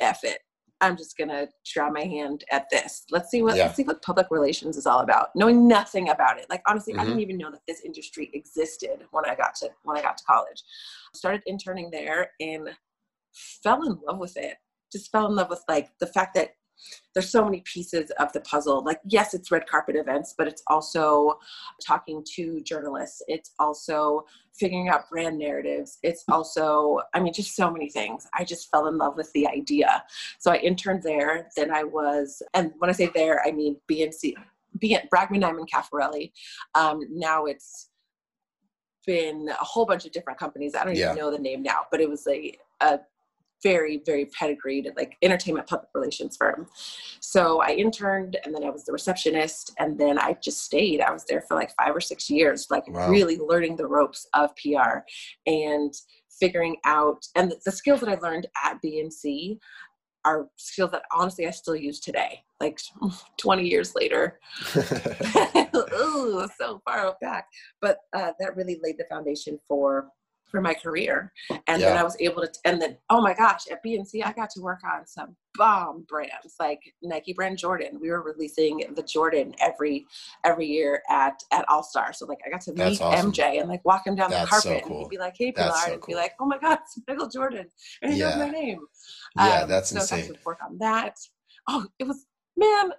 F 0.00 0.24
it. 0.24 0.38
I'm 0.80 0.96
just 0.96 1.16
gonna 1.16 1.48
try 1.64 1.88
my 1.88 2.02
hand 2.02 2.44
at 2.50 2.66
this. 2.70 3.04
Let's 3.10 3.30
see 3.30 3.42
what 3.42 3.56
yeah. 3.56 3.64
let's 3.64 3.76
see 3.76 3.82
what 3.82 4.02
public 4.02 4.26
relations 4.30 4.76
is 4.76 4.86
all 4.86 5.00
about. 5.00 5.28
Knowing 5.34 5.66
nothing 5.66 6.10
about 6.10 6.38
it. 6.38 6.46
Like 6.50 6.62
honestly, 6.66 6.92
mm-hmm. 6.92 7.00
I 7.00 7.04
didn't 7.04 7.20
even 7.20 7.38
know 7.38 7.50
that 7.50 7.62
this 7.66 7.80
industry 7.80 8.30
existed 8.34 9.06
when 9.10 9.24
I 9.24 9.34
got 9.34 9.54
to 9.56 9.70
when 9.84 9.96
I 9.96 10.02
got 10.02 10.18
to 10.18 10.24
college. 10.24 10.62
Started 11.14 11.42
interning 11.46 11.90
there 11.90 12.30
and 12.40 12.68
fell 13.62 13.82
in 13.84 13.98
love 14.06 14.18
with 14.18 14.36
it. 14.36 14.56
Just 14.92 15.10
fell 15.10 15.26
in 15.26 15.34
love 15.34 15.48
with 15.48 15.62
like 15.68 15.88
the 15.98 16.06
fact 16.06 16.34
that 16.34 16.50
there's 17.14 17.30
so 17.30 17.44
many 17.44 17.62
pieces 17.62 18.10
of 18.18 18.32
the 18.32 18.40
puzzle. 18.40 18.84
Like, 18.84 19.00
yes, 19.04 19.34
it's 19.34 19.50
red 19.50 19.66
carpet 19.66 19.96
events, 19.96 20.34
but 20.36 20.46
it's 20.46 20.62
also 20.66 21.38
talking 21.84 22.24
to 22.34 22.60
journalists. 22.62 23.22
It's 23.28 23.52
also 23.58 24.24
figuring 24.54 24.88
out 24.88 25.08
brand 25.10 25.38
narratives. 25.38 25.98
It's 26.02 26.24
also, 26.30 27.00
I 27.14 27.20
mean, 27.20 27.32
just 27.32 27.56
so 27.56 27.70
many 27.70 27.90
things. 27.90 28.26
I 28.34 28.44
just 28.44 28.70
fell 28.70 28.86
in 28.86 28.98
love 28.98 29.16
with 29.16 29.32
the 29.32 29.46
idea. 29.48 30.02
So 30.38 30.50
I 30.50 30.56
interned 30.56 31.02
there. 31.02 31.48
Then 31.56 31.70
I 31.70 31.84
was, 31.84 32.42
and 32.54 32.72
when 32.78 32.90
I 32.90 32.92
say 32.92 33.10
there, 33.14 33.42
I 33.46 33.52
mean 33.52 33.76
BNC, 33.90 34.34
B, 34.78 34.98
Bragman 35.14 35.42
Nyman 35.42 35.66
Cafarelli. 35.68 36.32
Um, 36.74 37.00
now 37.10 37.46
it's 37.46 37.88
been 39.06 39.48
a 39.48 39.64
whole 39.64 39.86
bunch 39.86 40.04
of 40.04 40.12
different 40.12 40.38
companies. 40.38 40.74
I 40.74 40.84
don't 40.84 40.96
yeah. 40.96 41.12
even 41.12 41.16
know 41.16 41.30
the 41.30 41.38
name 41.38 41.62
now, 41.62 41.86
but 41.90 42.00
it 42.00 42.08
was 42.08 42.26
a, 42.26 42.52
a 42.80 42.98
very, 43.66 44.00
very 44.06 44.26
pedigreed, 44.26 44.92
like 44.96 45.16
entertainment 45.22 45.66
public 45.66 45.88
relations 45.92 46.36
firm. 46.36 46.68
So 47.18 47.60
I 47.60 47.70
interned 47.70 48.36
and 48.44 48.54
then 48.54 48.62
I 48.62 48.70
was 48.70 48.84
the 48.84 48.92
receptionist 48.92 49.72
and 49.80 49.98
then 49.98 50.20
I 50.20 50.36
just 50.40 50.62
stayed. 50.62 51.00
I 51.00 51.10
was 51.10 51.24
there 51.24 51.42
for 51.48 51.56
like 51.56 51.74
five 51.74 51.96
or 51.96 52.00
six 52.00 52.30
years, 52.30 52.68
like 52.70 52.86
wow. 52.86 53.10
really 53.10 53.38
learning 53.38 53.74
the 53.74 53.88
ropes 53.88 54.28
of 54.34 54.50
PR 54.54 54.98
and 55.46 55.92
figuring 56.38 56.76
out 56.84 57.26
and 57.34 57.50
the, 57.50 57.56
the 57.64 57.72
skills 57.72 57.98
that 58.00 58.08
I 58.08 58.14
learned 58.20 58.46
at 58.64 58.78
BNC 58.84 59.58
are 60.24 60.46
skills 60.56 60.92
that 60.92 61.02
honestly 61.12 61.48
I 61.48 61.50
still 61.50 61.74
use 61.74 61.98
today, 61.98 62.44
like 62.60 62.78
20 63.38 63.66
years 63.66 63.96
later. 63.96 64.38
Ooh, 65.92 66.46
so 66.56 66.80
far 66.84 67.16
back. 67.20 67.46
But 67.80 67.98
uh, 68.14 68.30
that 68.38 68.54
really 68.54 68.78
laid 68.80 68.98
the 68.98 69.06
foundation 69.10 69.58
for 69.66 70.06
for 70.48 70.60
my 70.60 70.74
career. 70.74 71.32
And 71.50 71.80
yeah. 71.80 71.90
then 71.90 71.96
I 71.98 72.02
was 72.02 72.16
able 72.20 72.42
to, 72.42 72.50
and 72.64 72.80
then, 72.80 72.96
oh 73.10 73.20
my 73.20 73.34
gosh, 73.34 73.62
at 73.70 73.84
BNC, 73.84 74.24
I 74.24 74.32
got 74.32 74.50
to 74.50 74.60
work 74.60 74.80
on 74.84 75.06
some 75.06 75.36
bomb 75.54 76.04
brands 76.08 76.54
like 76.60 76.80
Nike 77.02 77.32
brand 77.32 77.58
Jordan. 77.58 77.98
We 78.00 78.10
were 78.10 78.22
releasing 78.22 78.84
the 78.94 79.02
Jordan 79.02 79.54
every, 79.60 80.06
every 80.44 80.66
year 80.66 81.02
at, 81.10 81.42
at 81.52 81.64
All 81.68 81.82
Star. 81.82 82.12
So 82.12 82.26
like 82.26 82.38
I 82.46 82.50
got 82.50 82.60
to 82.62 82.72
meet 82.72 83.00
awesome. 83.00 83.32
MJ 83.32 83.60
and 83.60 83.68
like 83.68 83.84
walk 83.84 84.06
him 84.06 84.14
down 84.14 84.30
That's 84.30 84.44
the 84.44 84.50
carpet 84.50 84.84
so 84.84 84.88
cool. 84.88 84.96
and 84.96 85.04
he'd 85.04 85.10
be 85.10 85.18
like, 85.18 85.34
Hey 85.36 85.52
Pilar, 85.52 85.72
so 85.74 85.92
and 85.92 86.00
cool. 86.00 86.14
be 86.14 86.14
like, 86.14 86.32
oh 86.40 86.46
my 86.46 86.58
God, 86.58 86.78
it's 86.82 86.98
Michael 87.08 87.28
Jordan. 87.28 87.66
And 88.02 88.12
he 88.12 88.20
yeah. 88.20 88.30
knows 88.30 88.38
my 88.38 88.50
name. 88.50 88.80
Yeah, 89.36 89.62
um, 89.62 89.68
that's 89.68 89.90
so 89.90 90.00
insane. 90.00 90.18
I 90.18 90.26
got 90.28 90.34
to 90.34 90.40
work 90.44 90.58
on 90.64 90.78
that. 90.78 91.16
Oh, 91.68 91.86
it 91.98 92.06
was, 92.06 92.26
man, 92.56 92.92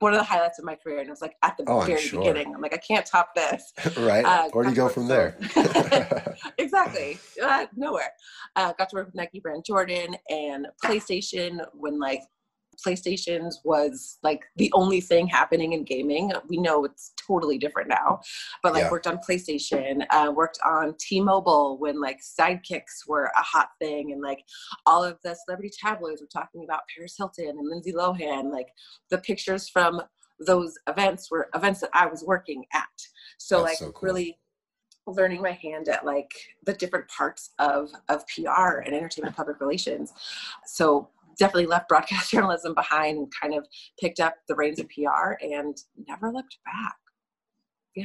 one 0.00 0.12
of 0.12 0.18
the 0.18 0.24
highlights 0.24 0.58
of 0.58 0.64
my 0.64 0.74
career, 0.74 0.98
and 0.98 1.08
it 1.08 1.10
was 1.10 1.20
like 1.20 1.36
at 1.42 1.56
the 1.56 1.64
oh, 1.66 1.80
very 1.80 2.00
sure. 2.00 2.20
beginning. 2.20 2.54
I'm 2.54 2.60
like, 2.60 2.74
I 2.74 2.78
can't 2.78 3.04
top 3.04 3.34
this. 3.34 3.72
right. 3.98 4.24
Uh, 4.24 4.48
Where 4.50 4.64
do 4.64 4.70
you 4.70 4.76
go 4.76 4.88
from 4.88 5.08
there? 5.08 5.36
exactly. 6.58 7.18
Uh, 7.42 7.66
nowhere. 7.76 8.12
Uh, 8.56 8.72
got 8.78 8.88
to 8.90 8.96
work 8.96 9.06
with 9.06 9.14
Nike 9.14 9.40
brand 9.40 9.64
Jordan 9.64 10.16
and 10.28 10.68
PlayStation 10.84 11.58
when 11.74 11.98
like 11.98 12.22
PlayStations 12.84 13.56
was 13.64 14.18
like 14.22 14.44
the 14.56 14.70
only 14.72 15.00
thing 15.00 15.26
happening 15.26 15.72
in 15.72 15.84
gaming. 15.84 16.32
We 16.48 16.58
know 16.58 16.84
it's 16.84 17.12
totally 17.16 17.58
different 17.58 17.88
now, 17.88 18.20
but 18.62 18.72
like 18.72 18.84
yeah. 18.84 18.90
worked 18.90 19.06
on 19.06 19.18
PlayStation, 19.18 20.04
uh, 20.10 20.32
worked 20.34 20.58
on 20.64 20.94
T-Mobile 20.98 21.78
when 21.78 22.00
like 22.00 22.20
sidekicks 22.20 23.06
were 23.06 23.30
a 23.36 23.42
hot 23.42 23.70
thing, 23.80 24.12
and 24.12 24.22
like 24.22 24.44
all 24.86 25.02
of 25.04 25.18
the 25.22 25.36
celebrity 25.44 25.72
tabloids 25.78 26.20
were 26.20 26.28
talking 26.32 26.64
about 26.64 26.82
Paris 26.94 27.14
Hilton 27.16 27.48
and 27.48 27.68
Lindsay 27.68 27.92
Lohan. 27.92 28.52
Like 28.52 28.68
the 29.10 29.18
pictures 29.18 29.68
from 29.68 30.00
those 30.38 30.74
events 30.86 31.30
were 31.30 31.48
events 31.54 31.80
that 31.80 31.90
I 31.92 32.06
was 32.06 32.24
working 32.24 32.64
at. 32.72 32.84
So 33.38 33.58
That's 33.58 33.70
like 33.70 33.78
so 33.78 33.92
cool. 33.92 34.08
really 34.08 34.38
learning 35.06 35.40
my 35.40 35.52
hand 35.52 35.88
at 35.88 36.04
like 36.04 36.30
the 36.64 36.74
different 36.74 37.08
parts 37.08 37.50
of 37.58 37.90
of 38.08 38.24
PR 38.28 38.80
and 38.84 38.94
entertainment 38.94 39.36
public 39.36 39.60
relations. 39.60 40.12
So 40.66 41.08
definitely 41.38 41.66
left 41.66 41.88
broadcast 41.88 42.30
journalism 42.32 42.74
behind 42.74 43.18
and 43.18 43.32
kind 43.40 43.54
of 43.54 43.66
picked 44.00 44.20
up 44.20 44.34
the 44.48 44.54
reins 44.54 44.78
of 44.78 44.86
PR 44.88 45.32
and 45.40 45.76
never 46.06 46.32
looked 46.32 46.58
back. 46.64 46.96
Yeah. 47.94 48.04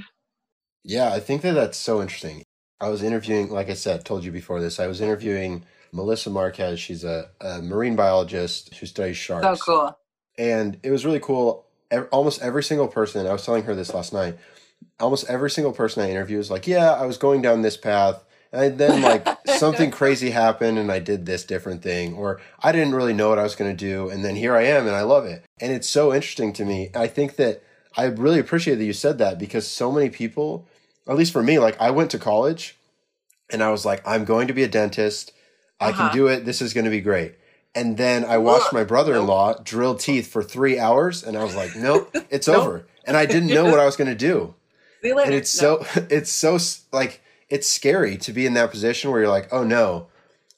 Yeah, 0.84 1.13
I 1.13 1.20
think 1.20 1.42
that 1.42 1.54
that's 1.54 1.78
so 1.78 2.02
interesting. 2.02 2.44
I 2.80 2.90
was 2.90 3.04
interviewing, 3.04 3.50
like 3.50 3.70
I 3.70 3.74
said, 3.74 4.04
told 4.04 4.24
you 4.25 4.32
before 4.32 4.60
this, 4.60 4.80
I 4.80 4.88
was 4.88 5.00
interviewing 5.00 5.63
Melissa 5.94 6.30
Marquez. 6.30 6.80
She's 6.80 7.04
a, 7.04 7.30
a 7.40 7.62
marine 7.62 7.96
biologist 7.96 8.75
who 8.75 8.86
studies 8.86 9.16
sharks. 9.16 9.46
So 9.46 9.56
cool. 9.66 9.98
And 10.38 10.78
it 10.84 10.92
was 10.92 11.06
really 11.06 11.20
cool. 11.20 11.66
Almost 12.12 12.42
every 12.42 12.63
single 12.63 12.88
person, 12.88 13.25
I 13.25 13.32
was 13.32 13.46
telling 13.46 13.63
her 13.63 13.75
this 13.75 13.94
last 13.94 14.12
night, 14.12 14.38
almost 15.00 15.30
every 15.30 15.50
single 15.50 15.72
person 15.72 16.04
I 16.04 16.10
interview 16.10 16.40
is 16.40 16.52
like, 16.52 16.68
yeah, 16.68 16.92
I 16.92 17.06
was 17.06 17.18
going 17.18 17.42
down 17.42 17.62
this 17.62 17.78
path 17.78 18.24
and 18.53 18.77
then 18.77 19.01
like 19.01 19.27
something 19.48 19.91
crazy 19.91 20.29
happened 20.29 20.77
and 20.77 20.91
I 20.91 21.00
did 21.00 21.25
this 21.25 21.43
different 21.43 21.81
thing 21.81 22.13
or 22.13 22.39
I 22.62 22.72
didn't 22.72 22.95
really 22.95 23.13
know 23.13 23.29
what 23.29 23.39
I 23.39 23.43
was 23.43 23.55
going 23.55 23.75
to 23.75 23.86
do 23.86 24.10
and 24.10 24.24
then 24.24 24.36
here 24.36 24.55
I 24.55 24.63
am 24.63 24.86
and 24.86 24.95
I 24.95 25.01
love 25.01 25.25
it. 25.25 25.43
And 25.60 25.74
it's 25.74 25.89
so 25.89 26.13
interesting 26.13 26.53
to 26.53 26.65
me. 26.65 26.91
I 26.95 27.07
think 27.07 27.36
that 27.38 27.63
I 27.98 28.05
really 28.05 28.39
appreciate 28.39 28.75
that 28.75 28.86
you 28.86 28.93
said 28.93 29.17
that 29.17 29.39
because 29.39 29.67
so 29.67 29.91
many 29.91 30.10
people, 30.10 30.67
at 31.07 31.15
least 31.15 31.33
for 31.33 31.43
me, 31.43 31.60
like 31.60 31.79
I 31.81 31.89
went 31.89 32.12
to 32.12 32.19
college 32.19 32.77
and 33.51 33.63
I 33.63 33.72
was 33.72 33.86
like 33.86 34.07
I'm 34.07 34.24
going 34.24 34.48
to 34.48 34.53
be 34.53 34.63
a 34.63 34.69
dentist. 34.69 35.33
I 35.79 35.89
uh-huh. 35.89 36.10
can 36.10 36.15
do 36.15 36.27
it. 36.27 36.45
This 36.45 36.62
is 36.62 36.74
going 36.74 36.86
to 36.86 36.91
be 36.91 37.01
great. 37.01 37.36
And 37.75 37.98
then 37.98 38.24
I 38.24 38.38
watched 38.38 38.72
my 38.72 38.83
brother-in-law 38.83 39.63
drill 39.63 39.95
teeth 39.95 40.27
for 40.27 40.43
3 40.43 40.77
hours 40.77 41.24
and 41.24 41.36
I 41.36 41.43
was 41.43 41.55
like, 41.55 41.75
"Nope, 41.75 42.15
it's 42.29 42.48
nope. 42.48 42.57
over." 42.57 42.88
And 43.05 43.17
I 43.17 43.25
didn't 43.25 43.50
know 43.50 43.65
what 43.65 43.79
I 43.79 43.86
was 43.86 43.95
going 43.95 44.10
to 44.10 44.15
do. 44.15 44.53
And 45.03 45.33
it's 45.33 45.62
no. 45.62 45.83
so 45.83 46.05
it's 46.10 46.31
so 46.31 46.57
like 46.93 47.23
it's 47.53 47.72
scary 47.72 48.17
to 48.17 48.33
be 48.33 48.48
in 48.48 48.55
that 48.55 48.72
position 48.72 49.12
where 49.12 49.22
you're 49.22 49.29
like, 49.29 49.48
oh 49.53 49.63
no, 49.63 50.07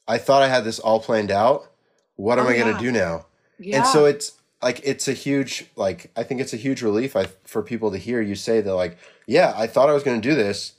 I 0.07 0.17
thought 0.17 0.41
I 0.41 0.47
had 0.47 0.63
this 0.63 0.79
all 0.79 1.01
planned 1.01 1.29
out. 1.29 1.69
What 2.15 2.39
am 2.39 2.45
oh, 2.45 2.49
I 2.49 2.57
going 2.57 2.73
to 2.73 2.81
do 2.81 2.89
now? 2.89 3.25
Yeah. 3.59 3.79
And 3.79 3.85
so 3.87 4.05
it's 4.05 4.31
like 4.61 4.79
it's 4.85 5.09
a 5.09 5.11
huge 5.11 5.65
like 5.75 6.09
I 6.15 6.23
think 6.23 6.39
it's 6.39 6.53
a 6.53 6.57
huge 6.57 6.81
relief 6.81 7.17
I, 7.17 7.25
for 7.43 7.61
people 7.61 7.91
to 7.91 7.97
hear 7.97 8.21
you 8.21 8.35
say 8.35 8.61
that 8.61 8.73
like 8.73 8.97
yeah 9.27 9.53
I 9.57 9.67
thought 9.67 9.89
I 9.89 9.93
was 9.93 10.03
going 10.03 10.21
to 10.21 10.25
do 10.27 10.35
this 10.35 10.73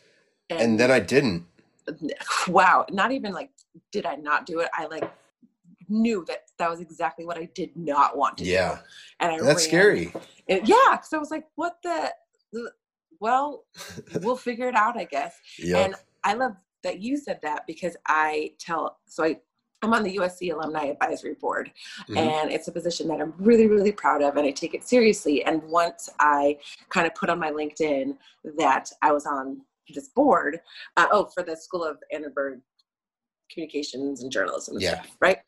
and, 0.49 0.61
and 0.61 0.81
then 0.81 0.91
I 0.91 1.01
didn't. 1.01 1.45
Wow, 2.49 2.87
not 2.91 3.13
even 3.13 3.33
like 3.33 3.51
did 3.93 4.07
I 4.07 4.15
not 4.15 4.47
do 4.47 4.61
it? 4.61 4.71
I 4.73 4.87
like 4.87 5.13
knew 5.89 6.25
that 6.29 6.45
that 6.59 6.71
was 6.71 6.81
exactly 6.81 7.27
what 7.27 7.37
I 7.37 7.45
did 7.55 7.77
not 7.77 8.17
want 8.17 8.39
to 8.39 8.45
do. 8.45 8.51
yeah. 8.51 8.77
do. 8.77 8.81
And 9.21 9.33
I 9.33 9.37
that's 9.37 9.61
ran. 9.65 9.69
scary. 9.69 10.13
It, 10.47 10.67
yeah, 10.67 10.93
because 10.93 11.13
I 11.13 11.19
was 11.19 11.31
like, 11.31 11.45
what 11.57 11.77
the 11.83 12.13
well, 13.21 13.65
we'll 14.23 14.37
figure 14.37 14.69
it 14.69 14.75
out, 14.75 14.97
I 14.97 15.05
guess. 15.05 15.37
Yep. 15.59 15.85
And 15.85 15.95
I 16.27 16.35
love 16.35 16.57
that 16.83 17.01
you 17.01 17.17
said 17.17 17.39
that 17.43 17.67
because 17.69 17.97
I 18.09 18.51
tell, 18.59 18.99
so 19.07 19.25
I, 19.25 19.37
I'm 19.81 19.95
on 19.95 20.03
the 20.03 20.17
USC 20.17 20.53
Alumni 20.53 20.87
Advisory 20.87 21.35
Board, 21.35 21.71
mm-hmm. 22.03 22.19
and 22.19 22.51
it's 22.51 22.67
a 22.67 22.73
position 22.73 23.07
that 23.09 23.21
I'm 23.21 23.33
really, 23.39 23.69
really 23.69 23.93
proud 23.93 24.23
of, 24.23 24.37
and 24.37 24.45
I 24.45 24.51
take 24.51 24.75
it 24.75 24.83
seriously. 24.83 25.45
And 25.45 25.63
once 25.63 26.11
I 26.19 26.59
kind 26.89 27.07
of 27.07 27.15
put 27.15 27.31
on 27.31 27.39
my 27.39 27.53
LinkedIn 27.53 28.17
that 28.59 28.91
I 29.03 29.13
was 29.13 29.25
on 29.25 29.61
this 29.95 30.09
board, 30.09 30.59
uh, 30.97 31.07
oh, 31.13 31.27
for 31.27 31.45
the 31.45 31.57
School 31.57 31.85
of 31.85 31.99
Annenberg 32.13 32.61
communications 33.51 34.23
and 34.23 34.31
journalism 34.31 34.75
and 34.75 34.83
yeah. 34.83 34.95
stuff, 34.95 35.17
right? 35.21 35.39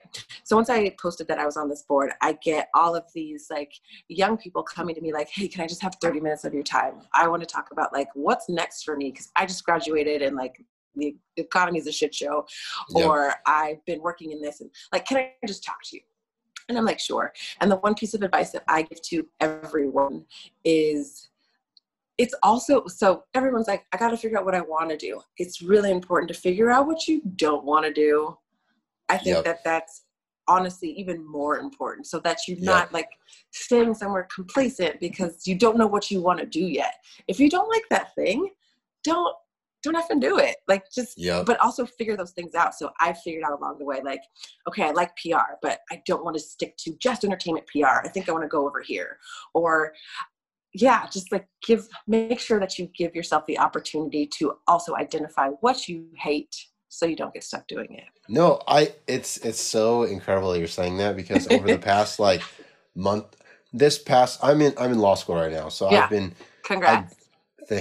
So 0.45 0.57
once 0.57 0.71
I 0.71 0.95
posted 1.00 1.28
that 1.28 1.38
I 1.38 1.47
was 1.47 1.57
on 1.57 1.69
this 1.69 1.83
board, 1.83 2.11
I 2.23 2.38
get 2.43 2.69
all 2.75 2.95
of 2.95 3.05
these 3.14 3.49
like 3.50 3.73
young 4.09 4.37
people 4.37 4.62
coming 4.62 4.95
to 4.95 5.00
me 5.00 5.12
like, 5.12 5.28
"Hey, 5.28 5.49
can 5.49 5.62
I 5.62 5.67
just 5.67 5.83
have 5.83 5.97
30 6.00 6.21
minutes 6.21 6.45
of 6.45 6.55
your 6.55 6.62
time? 6.62 7.02
I 7.12 7.28
want 7.28 7.43
to 7.43 7.47
talk 7.47 7.69
about 7.73 7.93
like 7.93 8.09
what's 8.14 8.49
next 8.49 8.85
for 8.85 8.97
me 8.97 9.11
because 9.11 9.31
I 9.37 9.47
just 9.47 9.64
graduated 9.64 10.23
and 10.23 10.37
like 10.37 10.62
the 10.95 11.17
economy 11.37 11.78
is 11.78 11.87
a 11.87 11.93
shit 11.93 12.14
show, 12.14 12.47
or 12.95 13.35
I've 13.47 13.85
been 13.85 14.00
working 14.00 14.33
in 14.33 14.40
this 14.40 14.61
and 14.61 14.71
like, 14.93 15.07
can 15.07 15.19
I 15.19 15.33
just 15.47 15.64
talk 15.64 15.83
to 15.85 15.97
you?" 15.97 16.02
And 16.69 16.76
I'm 16.76 16.85
like, 16.85 17.00
"Sure." 17.00 17.33
And 17.61 17.71
the 17.71 17.76
one 17.76 17.95
piece 17.95 18.14
of 18.14 18.23
advice 18.23 18.50
that 18.52 18.64
I 18.69 18.83
give 18.83 19.02
to 19.02 19.26
everyone 19.40 20.25
is 20.64 21.27
it's 22.18 22.34
also 22.42 22.87
so 22.87 23.22
everyone's 23.34 23.68
like 23.68 23.84
i 23.92 23.96
got 23.96 24.10
to 24.10 24.16
figure 24.16 24.38
out 24.38 24.44
what 24.44 24.54
i 24.54 24.60
want 24.60 24.90
to 24.90 24.96
do. 24.96 25.20
It's 25.38 25.62
really 25.62 25.90
important 25.90 26.28
to 26.28 26.38
figure 26.38 26.70
out 26.70 26.87
what 26.87 27.08
you 27.08 27.22
don't 27.37 27.64
want 27.64 27.87
to 27.87 27.92
do. 27.92 28.37
I 29.08 29.16
think 29.16 29.37
yep. 29.37 29.44
that 29.44 29.64
that's 29.64 30.02
honestly 30.46 30.90
even 30.90 31.25
more 31.26 31.58
important 31.58 32.06
so 32.06 32.18
that 32.20 32.38
you're 32.46 32.58
yep. 32.58 32.66
not 32.66 32.92
like 32.92 33.08
staying 33.50 33.94
somewhere 33.94 34.26
complacent 34.34 34.98
because 34.98 35.46
you 35.46 35.54
don't 35.54 35.76
know 35.76 35.87
what 35.87 36.10
you 36.10 36.20
want 36.20 36.40
to 36.40 36.46
do 36.46 36.60
yet. 36.60 36.94
If 37.28 37.38
you 37.38 37.48
don't 37.48 37.68
like 37.68 37.84
that 37.90 38.14
thing 38.14 38.50
don't 39.04 39.34
don't 39.84 39.94
have 39.94 40.08
to 40.08 40.18
do 40.18 40.38
it. 40.38 40.56
Like 40.66 40.84
just 40.92 41.16
yep. 41.16 41.46
but 41.46 41.58
also 41.60 41.87
figure 41.87 42.16
those 42.16 42.32
things 42.32 42.54
out. 42.54 42.75
So 42.75 42.90
i 43.00 43.12
figured 43.12 43.44
out 43.44 43.58
along 43.58 43.78
the 43.78 43.84
way 43.84 44.00
like 44.04 44.22
okay 44.68 44.84
i 44.84 44.90
like 44.90 45.10
pr 45.16 45.37
but 45.62 45.80
i 45.92 46.02
don't 46.06 46.25
want 46.25 46.37
to 46.37 46.42
stick 46.42 46.76
to 46.78 46.96
just 46.98 47.25
entertainment 47.25 47.66
pr 47.66 47.87
i 47.87 48.08
think 48.08 48.28
i 48.28 48.32
want 48.32 48.44
to 48.44 48.48
go 48.48 48.66
over 48.66 48.82
here. 48.82 49.18
Or 49.54 49.92
yeah 50.80 51.06
just 51.11 51.30
like 51.32 51.47
give 51.66 51.88
make 52.06 52.38
sure 52.40 52.61
that 52.61 52.78
you 52.78 52.88
give 52.97 53.14
yourself 53.14 53.44
the 53.47 53.58
opportunity 53.58 54.26
to 54.26 54.54
also 54.66 54.94
identify 54.97 55.49
what 55.61 55.88
you 55.88 56.06
hate 56.16 56.54
so 56.88 57.04
you 57.04 57.16
don't 57.16 57.35
get 57.35 57.44
stuck 57.44 57.66
doing 57.66 57.88
it. 57.92 58.04
No 58.28 58.61
i 58.66 58.92
it's 59.06 59.38
it's 59.38 59.61
so 59.61 60.04
incredible 60.04 60.56
you're 60.56 60.66
saying 60.66 60.99
that 60.99 61.16
because 61.16 61.50
over 61.50 61.66
the 61.66 61.78
past 61.92 62.18
like 62.18 62.42
month 62.94 63.37
this 63.73 63.99
past 63.99 64.38
i'm 64.42 64.61
in 64.61 64.73
i'm 64.78 64.92
in 64.92 64.99
law 64.99 65.14
school 65.14 65.37
right 65.37 65.52
now 65.52 65.68
so 65.68 65.90
yeah. 65.90 66.04
i've 66.04 66.11
been 66.11 66.35
congrats. 66.64 67.14
I, 67.70 67.80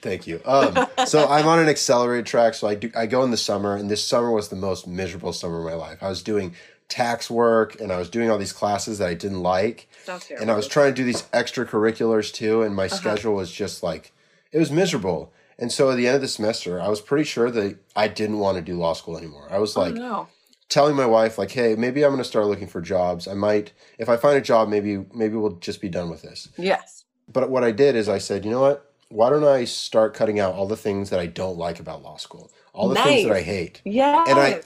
thank 0.00 0.26
you. 0.26 0.40
Um 0.46 0.86
so 1.06 1.28
i'm 1.28 1.46
on 1.46 1.58
an 1.58 1.68
accelerated 1.68 2.26
track 2.26 2.54
so 2.54 2.66
i 2.66 2.74
do 2.74 2.90
i 2.96 3.06
go 3.06 3.22
in 3.22 3.30
the 3.30 3.36
summer 3.36 3.76
and 3.76 3.90
this 3.90 4.04
summer 4.04 4.30
was 4.30 4.48
the 4.48 4.56
most 4.56 4.86
miserable 4.86 5.32
summer 5.32 5.58
of 5.58 5.64
my 5.64 5.74
life. 5.74 6.02
I 6.02 6.08
was 6.08 6.22
doing 6.22 6.54
tax 6.90 7.30
work 7.30 7.80
and 7.80 7.90
I 7.90 7.98
was 7.98 8.10
doing 8.10 8.30
all 8.30 8.36
these 8.36 8.52
classes 8.52 8.98
that 8.98 9.08
I 9.08 9.14
didn't 9.14 9.42
like. 9.42 9.88
And 10.40 10.50
I 10.50 10.56
was 10.56 10.66
trying 10.66 10.92
to 10.92 10.94
do 10.94 11.04
these 11.04 11.22
extracurriculars 11.32 12.32
too, 12.32 12.62
and 12.62 12.74
my 12.74 12.86
uh-huh. 12.86 12.96
schedule 12.96 13.34
was 13.34 13.50
just 13.50 13.82
like 13.82 14.12
it 14.52 14.58
was 14.58 14.70
miserable. 14.70 15.32
And 15.58 15.70
so 15.70 15.90
at 15.90 15.96
the 15.96 16.06
end 16.06 16.16
of 16.16 16.22
the 16.22 16.28
semester, 16.28 16.80
I 16.80 16.88
was 16.88 17.00
pretty 17.00 17.24
sure 17.24 17.50
that 17.50 17.78
I 17.94 18.08
didn't 18.08 18.38
want 18.38 18.56
to 18.56 18.62
do 18.62 18.76
law 18.76 18.94
school 18.94 19.16
anymore. 19.16 19.46
I 19.50 19.58
was 19.58 19.76
oh, 19.76 19.80
like 19.80 19.94
oh, 19.94 19.98
no. 19.98 20.28
telling 20.68 20.96
my 20.96 21.06
wife, 21.06 21.38
like, 21.38 21.50
hey, 21.50 21.76
maybe 21.76 22.04
I'm 22.04 22.10
gonna 22.10 22.24
start 22.24 22.46
looking 22.46 22.66
for 22.66 22.80
jobs. 22.80 23.28
I 23.28 23.34
might 23.34 23.72
if 23.98 24.08
I 24.08 24.16
find 24.16 24.36
a 24.36 24.42
job, 24.42 24.68
maybe 24.68 25.04
maybe 25.14 25.36
we'll 25.36 25.56
just 25.56 25.80
be 25.80 25.88
done 25.88 26.10
with 26.10 26.22
this. 26.22 26.48
Yes. 26.58 27.04
But 27.32 27.50
what 27.50 27.62
I 27.62 27.70
did 27.70 27.94
is 27.94 28.08
I 28.08 28.18
said, 28.18 28.44
you 28.44 28.50
know 28.50 28.60
what? 28.60 28.92
Why 29.08 29.30
don't 29.30 29.44
I 29.44 29.64
start 29.64 30.14
cutting 30.14 30.40
out 30.40 30.54
all 30.54 30.66
the 30.66 30.76
things 30.76 31.10
that 31.10 31.20
I 31.20 31.26
don't 31.26 31.56
like 31.56 31.78
about 31.78 32.02
law 32.02 32.16
school? 32.16 32.50
All 32.72 32.88
the 32.88 32.94
nice. 32.94 33.04
things 33.04 33.28
that 33.28 33.36
I 33.36 33.42
hate. 33.42 33.82
Yeah. 33.84 34.24
And 34.26 34.38
I 34.38 34.62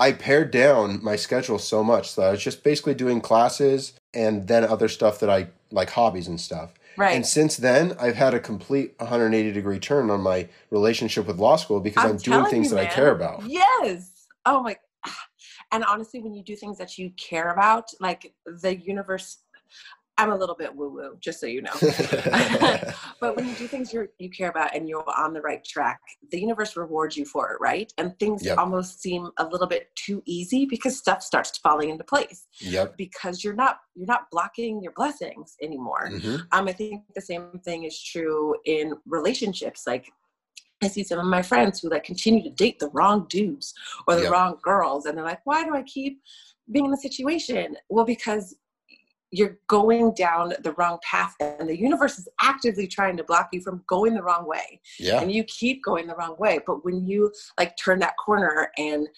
I 0.00 0.12
pared 0.12 0.50
down 0.50 1.04
my 1.04 1.14
schedule 1.14 1.58
so 1.58 1.84
much 1.84 2.16
that 2.16 2.22
I 2.22 2.30
was 2.30 2.42
just 2.42 2.64
basically 2.64 2.94
doing 2.94 3.20
classes 3.20 3.92
and 4.14 4.48
then 4.48 4.64
other 4.64 4.88
stuff 4.88 5.20
that 5.20 5.28
I 5.28 5.48
like 5.70 5.90
hobbies 5.90 6.26
and 6.26 6.40
stuff. 6.40 6.72
Right. 6.96 7.14
And 7.14 7.26
since 7.26 7.58
then, 7.58 7.94
I've 8.00 8.16
had 8.16 8.32
a 8.32 8.40
complete 8.40 8.94
180 8.96 9.52
degree 9.52 9.78
turn 9.78 10.10
on 10.10 10.22
my 10.22 10.48
relationship 10.70 11.26
with 11.26 11.38
law 11.38 11.56
school 11.56 11.80
because 11.80 12.02
I'm, 12.02 12.16
doing 12.16 12.46
things 12.46 12.70
you, 12.70 12.76
that 12.76 12.86
I 12.86 12.86
care 12.86 13.10
about. 13.10 13.42
Yes. 13.46 14.26
Oh 14.46 14.62
my. 14.62 14.76
And 15.72 15.84
honestly, 15.84 16.20
when 16.20 16.34
you 16.34 16.42
do 16.42 16.56
things 16.56 16.78
that 16.78 16.98
you 16.98 17.10
care 17.10 17.52
about, 17.52 17.92
like 18.00 18.34
the 18.44 18.74
universe, 18.74 19.38
I'm 20.20 20.30
a 20.32 20.36
little 20.36 20.54
bit 20.54 20.74
woo 20.76 20.90
woo, 20.90 21.16
just 21.18 21.40
so 21.40 21.46
you 21.46 21.62
know. 21.62 21.72
but 23.20 23.34
when 23.36 23.46
you 23.48 23.56
do 23.56 23.66
things 23.66 23.90
you 23.92 24.06
you 24.18 24.28
care 24.28 24.50
about 24.50 24.74
and 24.76 24.86
you're 24.88 25.02
on 25.16 25.32
the 25.32 25.40
right 25.40 25.64
track, 25.64 25.98
the 26.30 26.38
universe 26.38 26.76
rewards 26.76 27.16
you 27.16 27.24
for 27.24 27.52
it, 27.52 27.60
right? 27.60 27.90
And 27.96 28.18
things 28.18 28.44
Yep. 28.44 28.58
almost 28.58 29.00
seem 29.00 29.30
a 29.38 29.46
little 29.46 29.66
bit 29.66 29.88
too 29.96 30.22
easy 30.26 30.66
because 30.66 30.98
stuff 30.98 31.22
starts 31.22 31.56
falling 31.58 31.88
into 31.88 32.04
place 32.04 32.46
yep. 32.60 32.96
because 32.98 33.42
you're 33.42 33.54
not 33.54 33.78
you're 33.94 34.06
not 34.06 34.30
blocking 34.30 34.82
your 34.82 34.92
blessings 34.92 35.56
anymore. 35.62 36.08
hmm 36.10 36.36
Um, 36.52 36.68
I 36.68 36.72
think 36.72 37.02
the 37.14 37.22
same 37.22 37.58
thing 37.64 37.84
is 37.84 38.00
true 38.02 38.54
in 38.66 38.92
relationships. 39.06 39.86
Like 39.86 40.06
I 40.82 40.88
see 40.88 41.02
some 41.04 41.18
of 41.18 41.26
my 41.26 41.42
friends 41.42 41.80
who 41.80 41.88
like 41.88 42.04
continue 42.04 42.42
to 42.42 42.50
date 42.50 42.78
the 42.78 42.90
wrong 42.90 43.26
dudes 43.30 43.72
or 44.06 44.16
the 44.16 44.22
Yep. 44.22 44.32
wrong 44.32 44.58
girls, 44.62 45.06
and 45.06 45.16
they're 45.16 45.24
like, 45.24 45.40
"Why 45.44 45.64
do 45.64 45.74
I 45.74 45.82
keep 45.82 46.20
being 46.72 46.84
in 46.86 46.90
the 46.90 46.96
situation?" 47.08 47.76
Well, 47.88 48.04
because 48.04 48.54
you're 49.30 49.58
going 49.68 50.12
down 50.14 50.54
the 50.62 50.72
wrong 50.72 50.98
path, 51.02 51.34
and 51.40 51.68
the 51.68 51.78
universe 51.78 52.18
is 52.18 52.28
actively 52.42 52.86
trying 52.86 53.16
to 53.16 53.24
block 53.24 53.48
you 53.52 53.60
from 53.60 53.82
going 53.86 54.14
the 54.14 54.22
wrong 54.22 54.46
way, 54.46 54.80
Yeah. 54.98 55.20
and 55.20 55.30
you 55.30 55.44
keep 55.44 55.82
going 55.84 56.06
the 56.06 56.16
wrong 56.16 56.36
way. 56.38 56.58
But 56.66 56.84
when 56.84 57.06
you 57.06 57.32
like 57.58 57.76
turn 57.76 57.98
that 58.00 58.14
corner 58.24 58.70
and 58.76 59.08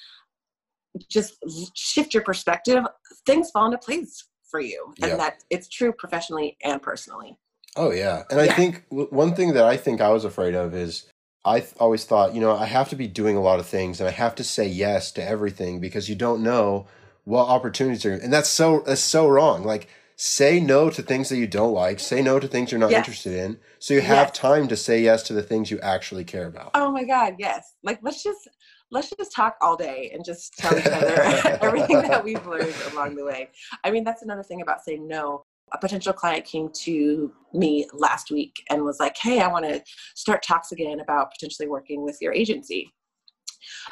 just 1.09 1.37
shift 1.75 2.13
your 2.15 2.23
perspective, 2.23 2.85
things 3.27 3.51
fall 3.51 3.67
into 3.67 3.79
place 3.79 4.25
for 4.51 4.61
you, 4.61 4.93
and 5.03 5.13
Yeah. 5.13 5.17
that 5.17 5.45
it's 5.51 5.69
true 5.69 5.93
professionally 5.93 6.57
and 6.63 6.83
personally. 6.83 7.37
Oh 7.77 7.91
yeah, 7.91 8.25
and 8.31 8.39
I 8.39 8.45
Yeah. 8.45 8.57
think 8.57 8.87
w- 8.91 9.09
one 9.11 9.35
thing 9.35 9.55
that 9.55 9.65
I 9.65 9.79
think 9.79 10.03
I 10.03 10.11
was 10.11 10.27
afraid 10.27 10.55
of 10.55 10.75
is 10.75 11.05
I 11.45 11.61
th- 11.61 11.73
always 11.81 12.05
thought, 12.05 12.35
you 12.35 12.41
know, 12.41 12.55
I 12.55 12.67
have 12.67 12.91
to 12.91 12.97
be 12.97 13.09
doing 13.09 13.37
a 13.37 13.41
lot 13.41 13.59
of 13.59 13.67
things 13.67 13.99
and 13.99 14.07
I 14.09 14.13
have 14.13 14.35
to 14.37 14.45
say 14.45 14.67
yes 14.67 15.11
to 15.13 15.25
everything 15.27 15.81
because 15.81 16.09
you 16.09 16.15
don't 16.15 16.43
know 16.43 16.87
what 17.25 17.49
opportunities 17.49 18.05
are, 18.05 18.13
and 18.13 18.33
that's 18.33 18.51
so 18.51 18.81
that's 18.85 19.01
so 19.01 19.27
wrong. 19.27 19.65
Like 19.65 19.89
say 20.17 20.61
no 20.61 20.91
to 20.91 21.03
things 21.03 21.29
that 21.29 21.37
you 21.39 21.47
don't 21.47 21.73
like, 21.73 22.01
say 22.01 22.23
no 22.23 22.39
to 22.39 22.49
things 22.49 22.71
you're 22.73 22.79
not 22.79 22.91
Yes. 22.91 22.99
interested 22.99 23.33
in, 23.35 23.59
so 23.79 23.95
you 23.95 24.01
have 24.03 24.29
Yes. 24.29 24.39
time 24.39 24.69
to 24.69 24.77
say 24.77 25.01
yes 25.01 25.23
to 25.25 25.33
the 25.33 25.43
things 25.43 25.71
you 25.71 25.81
actually 25.81 26.25
care 26.25 26.47
about. 26.47 26.73
Oh 26.75 26.91
my 26.91 27.05
God, 27.05 27.37
yes. 27.39 27.75
Like 27.83 27.99
let's 28.03 28.23
just 28.23 28.49
let's 28.91 29.11
just 29.11 29.33
talk 29.35 29.57
all 29.61 29.77
day 29.77 30.11
and 30.15 30.25
just 30.25 30.57
tell 30.59 30.79
each 30.79 30.93
other 30.93 31.23
everything 31.63 32.03
that 32.03 32.25
we've 32.25 32.45
learned 32.47 32.75
along 32.93 33.17
the 33.17 33.25
way. 33.25 33.49
I 33.85 33.91
mean, 33.91 34.05
that's 34.05 34.23
another 34.23 34.43
thing 34.43 34.63
about 34.63 34.85
saying 34.85 35.07
no. 35.07 35.45
A 35.75 35.79
potential 35.79 36.13
client 36.13 36.45
came 36.45 36.69
to 36.83 37.33
me 37.55 37.87
last 37.95 38.31
week 38.31 38.63
and 38.69 38.85
was 38.85 39.01
like, 39.01 39.17
"Hey, 39.17 39.41
I 39.41 39.49
want 39.49 39.65
to 39.65 39.83
start 40.15 40.43
talks 40.43 40.73
again 40.73 41.01
about 41.01 41.33
potentially 41.33 41.69
working 41.69 42.05
with 42.05 42.19
your 42.21 42.33
agency." 42.33 42.93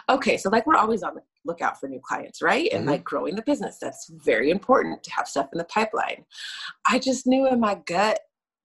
Okay, 0.09 0.37
so 0.37 0.51
like 0.51 0.67
we're 0.67 0.77
always 0.77 1.03
on 1.03 1.15
the 1.15 1.23
lookout 1.45 1.79
for 1.81 1.89
new 1.89 2.01
clients, 2.03 2.43
right? 2.43 2.69
And 2.73 2.85
Mhm. 2.85 2.91
like 2.91 3.05
growing 3.05 3.35
the 3.37 3.43
business, 3.43 3.79
that's 3.81 4.11
very 4.25 4.51
important 4.51 5.03
to 5.05 5.13
have 5.13 5.29
stuff 5.29 5.49
in 5.53 5.59
the 5.59 5.65
pipeline. 5.65 6.25
I 6.89 6.99
just 6.99 7.27
knew 7.27 7.47
in 7.47 7.61
my 7.61 7.77
gut 7.87 8.21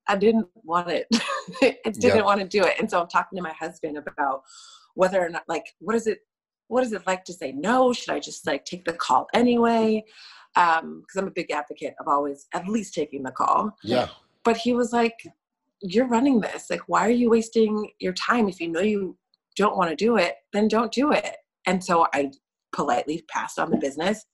I 0.08 0.16
didn't 0.16 0.48
want 0.64 0.90
it. 0.90 1.08
I 1.62 1.90
didn't 1.90 2.16
Yeah. 2.18 2.22
want 2.22 2.40
to 2.42 2.48
do 2.48 2.64
it. 2.64 2.76
And 2.80 2.90
so 2.90 3.02
I'm 3.02 3.08
talking 3.08 3.38
to 3.38 3.42
my 3.44 3.54
husband 3.54 3.98
about 3.98 4.44
whether 4.94 5.24
or 5.24 5.30
not 5.30 5.44
like 5.48 5.66
what 5.80 5.96
is 5.96 6.08
it 6.08 6.20
what 6.68 6.84
is 6.84 6.94
it 6.94 7.06
like 7.06 7.24
to 7.26 7.34
say 7.34 7.52
no? 7.52 7.94
Should 7.94 8.14
I 8.14 8.20
just 8.20 8.46
like 8.48 8.66
take 8.66 8.86
the 8.86 8.94
call 8.94 9.28
anyway? 9.34 10.04
Um, 10.56 11.02
because 11.02 11.20
I'm 11.22 11.28
a 11.28 11.32
big 11.32 11.52
advocate 11.52 11.94
of 12.00 12.08
always 12.08 12.48
at 12.54 12.68
least 12.68 12.94
taking 12.96 13.22
the 13.24 13.32
call. 13.32 13.76
Yeah, 13.84 14.08
But 14.44 14.58
he 14.58 14.74
was 14.74 14.92
like, 14.92 15.18
You're 15.82 16.08
running 16.08 16.40
this. 16.40 16.70
Like, 16.70 16.82
why 16.88 17.06
are 17.06 17.12
you 17.12 17.30
wasting 17.30 17.92
your 18.00 18.14
time? 18.14 18.48
If 18.50 18.60
you 18.60 18.70
know 18.70 18.80
you 18.80 19.18
don't 19.56 19.78
want 19.78 19.90
to 19.90 19.96
do 19.96 20.18
it, 20.18 20.36
then 20.54 20.68
don't 20.68 20.92
do 20.92 21.12
it. 21.12 21.38
And 21.66 21.84
so 21.84 22.08
I 22.14 22.32
politely 22.74 23.24
passed 23.30 23.58
on 23.60 23.72
the 23.72 23.78
business. 23.78 24.26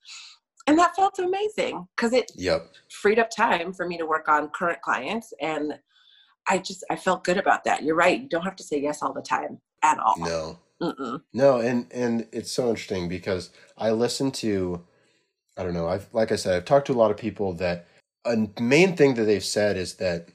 And 0.67 0.77
that 0.77 0.95
felt 0.95 1.19
amazing 1.19 1.87
because 1.95 2.13
it 2.13 2.31
yep, 2.35 2.73
freed 2.89 3.19
up 3.19 3.29
time 3.29 3.73
for 3.73 3.87
me 3.87 3.97
to 3.97 4.05
work 4.05 4.27
on 4.27 4.49
current 4.49 4.81
clients 4.81 5.33
and 5.41 5.73
i 6.47 6.57
just 6.57 6.83
i 6.89 6.95
felt 6.95 7.23
good 7.23 7.37
about 7.37 7.63
that 7.63 7.83
you're 7.83 7.95
right 7.95 8.21
you 8.21 8.29
don't 8.29 8.43
have 8.43 8.55
to 8.55 8.63
say 8.63 8.79
yes 8.79 9.01
all 9.01 9.13
the 9.13 9.21
time 9.21 9.59
at 9.83 9.99
all 9.99 10.15
no. 10.17 10.57
Mm-mm. 10.81 11.21
No, 11.31 11.59
and 11.59 11.85
and 11.91 12.27
it's 12.31 12.51
so 12.51 12.69
interesting 12.69 13.07
because 13.07 13.51
I 13.77 13.91
listen 13.91 14.31
to, 14.31 14.83
I 15.55 15.63
don't 15.63 15.75
know. 15.75 15.87
I've 15.87 16.11
like 16.11 16.31
I 16.31 16.35
said, 16.35 16.55
I've 16.55 16.65
talked 16.65 16.87
to 16.87 16.93
a 16.93 16.95
lot 16.95 17.11
of 17.11 17.17
people 17.17 17.53
that 17.53 17.87
a 18.25 18.47
main 18.59 18.95
thing 18.95 19.13
that 19.13 19.25
they've 19.25 19.43
said 19.43 19.77
is 19.77 19.95
that 19.95 20.29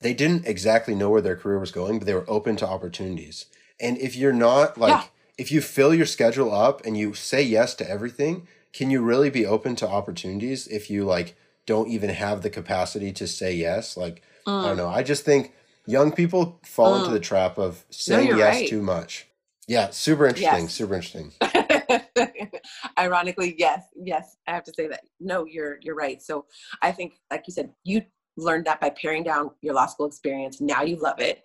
they 0.00 0.14
didn't 0.14 0.46
exactly 0.46 0.94
know 0.94 1.10
where 1.10 1.20
their 1.20 1.36
career 1.36 1.58
was 1.58 1.70
going, 1.70 1.98
but 1.98 2.06
they 2.06 2.14
were 2.14 2.28
open 2.28 2.56
to 2.56 2.66
opportunities. 2.66 3.46
And 3.80 3.98
if 3.98 4.16
you're 4.16 4.32
not 4.32 4.78
like, 4.78 4.90
Yeah. 4.90 5.04
if 5.38 5.50
you 5.52 5.60
fill 5.60 5.94
your 5.94 6.06
schedule 6.06 6.52
up 6.54 6.84
and 6.86 6.96
you 6.96 7.14
say 7.14 7.42
yes 7.42 7.74
to 7.76 7.88
everything, 7.88 8.46
can 8.72 8.90
you 8.90 9.00
really 9.02 9.30
be 9.30 9.46
open 9.46 9.74
to 9.76 9.88
opportunities 9.88 10.66
if 10.68 10.90
you 10.90 11.04
like 11.04 11.34
don't 11.66 11.88
even 11.88 12.10
have 12.10 12.42
the 12.42 12.50
capacity 12.50 13.12
to 13.12 13.26
say 13.26 13.52
yes? 13.54 13.96
Like 13.96 14.22
I 14.46 14.50
Mm. 14.50 14.64
don't 14.64 14.76
know. 14.76 14.88
I 14.88 15.02
just 15.02 15.24
think 15.24 15.52
young 15.86 16.12
people 16.12 16.60
fall 16.64 16.96
into 16.96 17.10
Mm. 17.10 17.14
the 17.14 17.20
trap 17.20 17.58
of 17.58 17.84
saying 17.90 18.28
you're 18.28 18.38
yes 18.38 18.54
right. 18.56 18.68
too 18.68 18.82
much. 18.82 19.26
Yeah, 19.66 19.90
super 19.90 20.26
interesting. 20.26 20.64
Yes. 20.64 20.72
Super 20.74 20.94
interesting. 20.94 21.32
ironically 22.98 23.54
yes 23.58 23.82
yes 23.96 24.36
i 24.46 24.52
have 24.52 24.64
to 24.64 24.72
say 24.74 24.86
that 24.88 25.00
no 25.20 25.44
you're 25.46 25.78
you're 25.82 25.94
right 25.94 26.22
so 26.22 26.44
i 26.82 26.90
think 26.92 27.14
like 27.30 27.44
you 27.46 27.52
said 27.52 27.70
you 27.84 28.02
learned 28.36 28.64
that 28.64 28.80
by 28.80 28.90
paring 28.90 29.22
down 29.22 29.50
your 29.60 29.74
law 29.74 29.86
school 29.86 30.06
experience 30.06 30.60
now 30.60 30.82
you 30.82 30.96
love 30.96 31.18
it. 31.20 31.42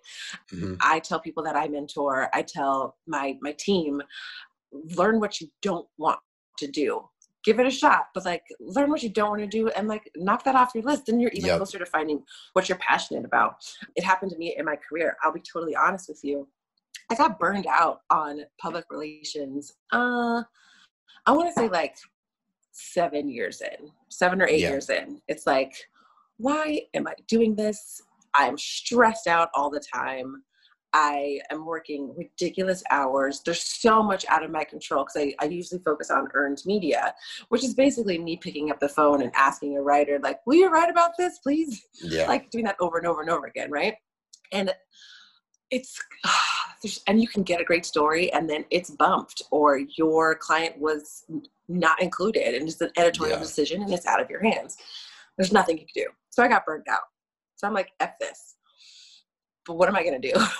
Hmm 0.50 0.74
i 0.82 0.98
tell 1.00 1.18
people 1.20 1.42
that 1.42 1.56
i 1.56 1.66
mentor 1.68 2.28
i 2.34 2.42
tell 2.42 2.96
my 3.06 3.36
my 3.40 3.52
team 3.52 4.02
learn 4.96 5.20
what 5.20 5.40
you 5.40 5.48
don't 5.62 5.86
want 5.98 6.18
to 6.58 6.66
do. 6.70 7.02
Give 7.44 7.60
it 7.60 7.66
a 7.66 7.70
shot 7.70 8.06
but 8.14 8.24
like 8.24 8.42
learn 8.60 8.90
what 8.90 9.02
you 9.02 9.08
don't 9.10 9.30
want 9.30 9.40
to 9.42 9.46
do 9.46 9.68
and 9.70 9.88
like 9.88 10.10
knock 10.16 10.44
that 10.44 10.54
off 10.56 10.72
your 10.74 10.84
list 10.84 11.06
then 11.06 11.20
you're 11.20 11.30
even 11.32 11.46
Yep. 11.48 11.58
closer 11.58 11.78
to 11.78 11.86
finding 11.86 12.22
what 12.54 12.68
you're 12.68 12.78
passionate 12.78 13.24
about. 13.24 13.56
It 13.94 14.04
happened 14.04 14.32
to 14.32 14.38
me 14.38 14.54
in 14.58 14.64
my 14.64 14.76
career 14.76 15.16
i'll 15.22 15.32
be 15.32 15.40
totally 15.52 15.76
honest 15.76 16.08
with 16.08 16.20
you. 16.22 16.46
I 17.10 17.14
got 17.14 17.38
burned 17.38 17.66
out 17.66 18.00
on 18.10 18.40
public 18.60 18.84
relations 18.90 19.72
uh 19.92 20.42
i 21.26 21.30
want 21.32 21.48
to 21.48 21.52
say 21.54 21.68
like 21.68 21.94
seven 22.72 23.28
years 23.28 23.62
in 23.62 23.90
seven 24.08 24.42
or 24.42 24.46
eight 24.48 24.60
Yeah. 24.60 24.70
years 24.70 24.90
in. 24.90 25.20
It's 25.28 25.46
like 25.46 25.74
why 26.38 26.80
am 26.94 27.06
i 27.06 27.14
doing 27.28 27.54
this 27.54 28.00
i'm 28.34 28.56
stressed 28.58 29.26
out 29.26 29.48
all 29.54 29.70
the 29.70 29.80
time 29.94 30.42
I 30.98 31.40
am 31.50 31.66
working 31.66 32.14
ridiculous 32.16 32.82
hours. 32.90 33.42
There's 33.44 33.60
so 33.62 34.02
much 34.02 34.24
out 34.30 34.42
of 34.42 34.50
my 34.50 34.64
control 34.64 35.04
because 35.04 35.20
I, 35.20 35.34
I 35.44 35.50
usually 35.50 35.82
focus 35.84 36.10
on 36.10 36.28
earned 36.32 36.62
media, 36.64 37.14
which 37.50 37.62
is 37.64 37.74
basically 37.74 38.16
me 38.18 38.38
picking 38.38 38.70
up 38.70 38.80
the 38.80 38.88
phone 38.88 39.20
and 39.20 39.30
asking 39.34 39.76
a 39.76 39.82
writer, 39.82 40.18
like, 40.22 40.38
will 40.46 40.54
you 40.54 40.70
write 40.70 40.88
about 40.88 41.10
this, 41.18 41.38
please? 41.40 41.86
Yeah. 42.02 42.26
Like 42.28 42.50
doing 42.50 42.64
that 42.64 42.76
over 42.80 42.96
and 42.96 43.06
over 43.06 43.20
and 43.20 43.28
over 43.28 43.44
again, 43.46 43.70
right? 43.70 43.94
And 44.52 44.72
it's, 45.70 46.00
there's, 46.82 47.02
and 47.06 47.20
you 47.20 47.28
can 47.28 47.42
get 47.42 47.60
a 47.60 47.64
great 47.64 47.84
story 47.84 48.32
and 48.32 48.48
then 48.48 48.64
it's 48.70 48.88
bumped 48.90 49.42
or 49.50 49.80
your 49.98 50.34
client 50.36 50.78
was 50.78 51.24
not 51.68 52.00
included 52.00 52.54
and 52.54 52.66
it's 52.68 52.80
an 52.80 52.90
editorial 52.96 53.36
Yeah. 53.36 53.42
decision 53.42 53.82
and 53.82 53.92
it's 53.92 54.06
out 54.06 54.22
of 54.22 54.30
your 54.30 54.42
hands. 54.42 54.78
There's 55.36 55.52
nothing 55.52 55.78
you 55.78 55.84
can 55.86 56.04
do. 56.04 56.10
So 56.30 56.42
I 56.42 56.48
got 56.48 56.64
burned 56.64 56.86
out. 56.90 57.00
So 57.56 57.66
I'm 57.66 57.74
like, 57.74 57.90
F 58.00 58.12
this. 58.20 58.56
But 59.66 59.74
what 59.74 59.88
am 59.88 59.96
I 59.96 60.02
going 60.02 60.20
to 60.20 60.32
do? 60.32 60.38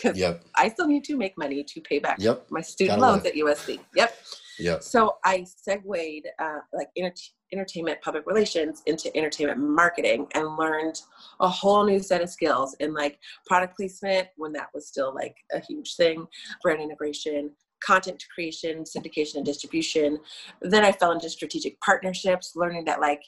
Because 0.00 0.16
Yep. 0.16 0.44
I 0.54 0.68
still 0.68 0.86
need 0.86 1.02
to 1.04 1.16
make 1.16 1.36
money 1.36 1.64
to 1.64 1.80
pay 1.80 1.98
back 1.98 2.18
Yep. 2.20 2.46
my 2.50 2.60
student 2.60 3.00
Gotta 3.00 3.12
loans 3.12 3.26
at 3.26 3.34
USC. 3.34 3.80
Yep. 3.96 4.16
Yep. 4.60 4.82
So 4.84 5.16
I 5.24 5.44
segued 5.44 6.24
uh, 6.38 6.58
like 6.72 6.86
enter- 6.96 7.14
entertainment 7.52 8.00
public 8.00 8.24
relations 8.24 8.82
into 8.86 9.10
entertainment 9.16 9.58
marketing 9.58 10.28
and 10.34 10.56
learned 10.56 11.00
a 11.40 11.48
whole 11.48 11.84
new 11.84 11.98
set 11.98 12.22
of 12.22 12.30
skills 12.30 12.76
in 12.78 12.94
like 12.94 13.18
product 13.46 13.76
placement 13.76 14.28
when 14.36 14.52
that 14.52 14.68
was 14.72 14.86
still 14.86 15.12
like 15.12 15.34
a 15.52 15.58
huge 15.58 15.96
thing, 15.96 16.26
brand 16.62 16.80
integration, 16.80 17.50
content 17.84 18.22
creation, 18.32 18.84
syndication 18.84 19.36
and 19.38 19.44
distribution. 19.44 20.20
Then 20.62 20.84
I 20.84 20.92
fell 20.92 21.10
into 21.10 21.28
strategic 21.28 21.80
partnerships, 21.80 22.52
learning 22.54 22.84
that 22.84 23.00
like 23.00 23.22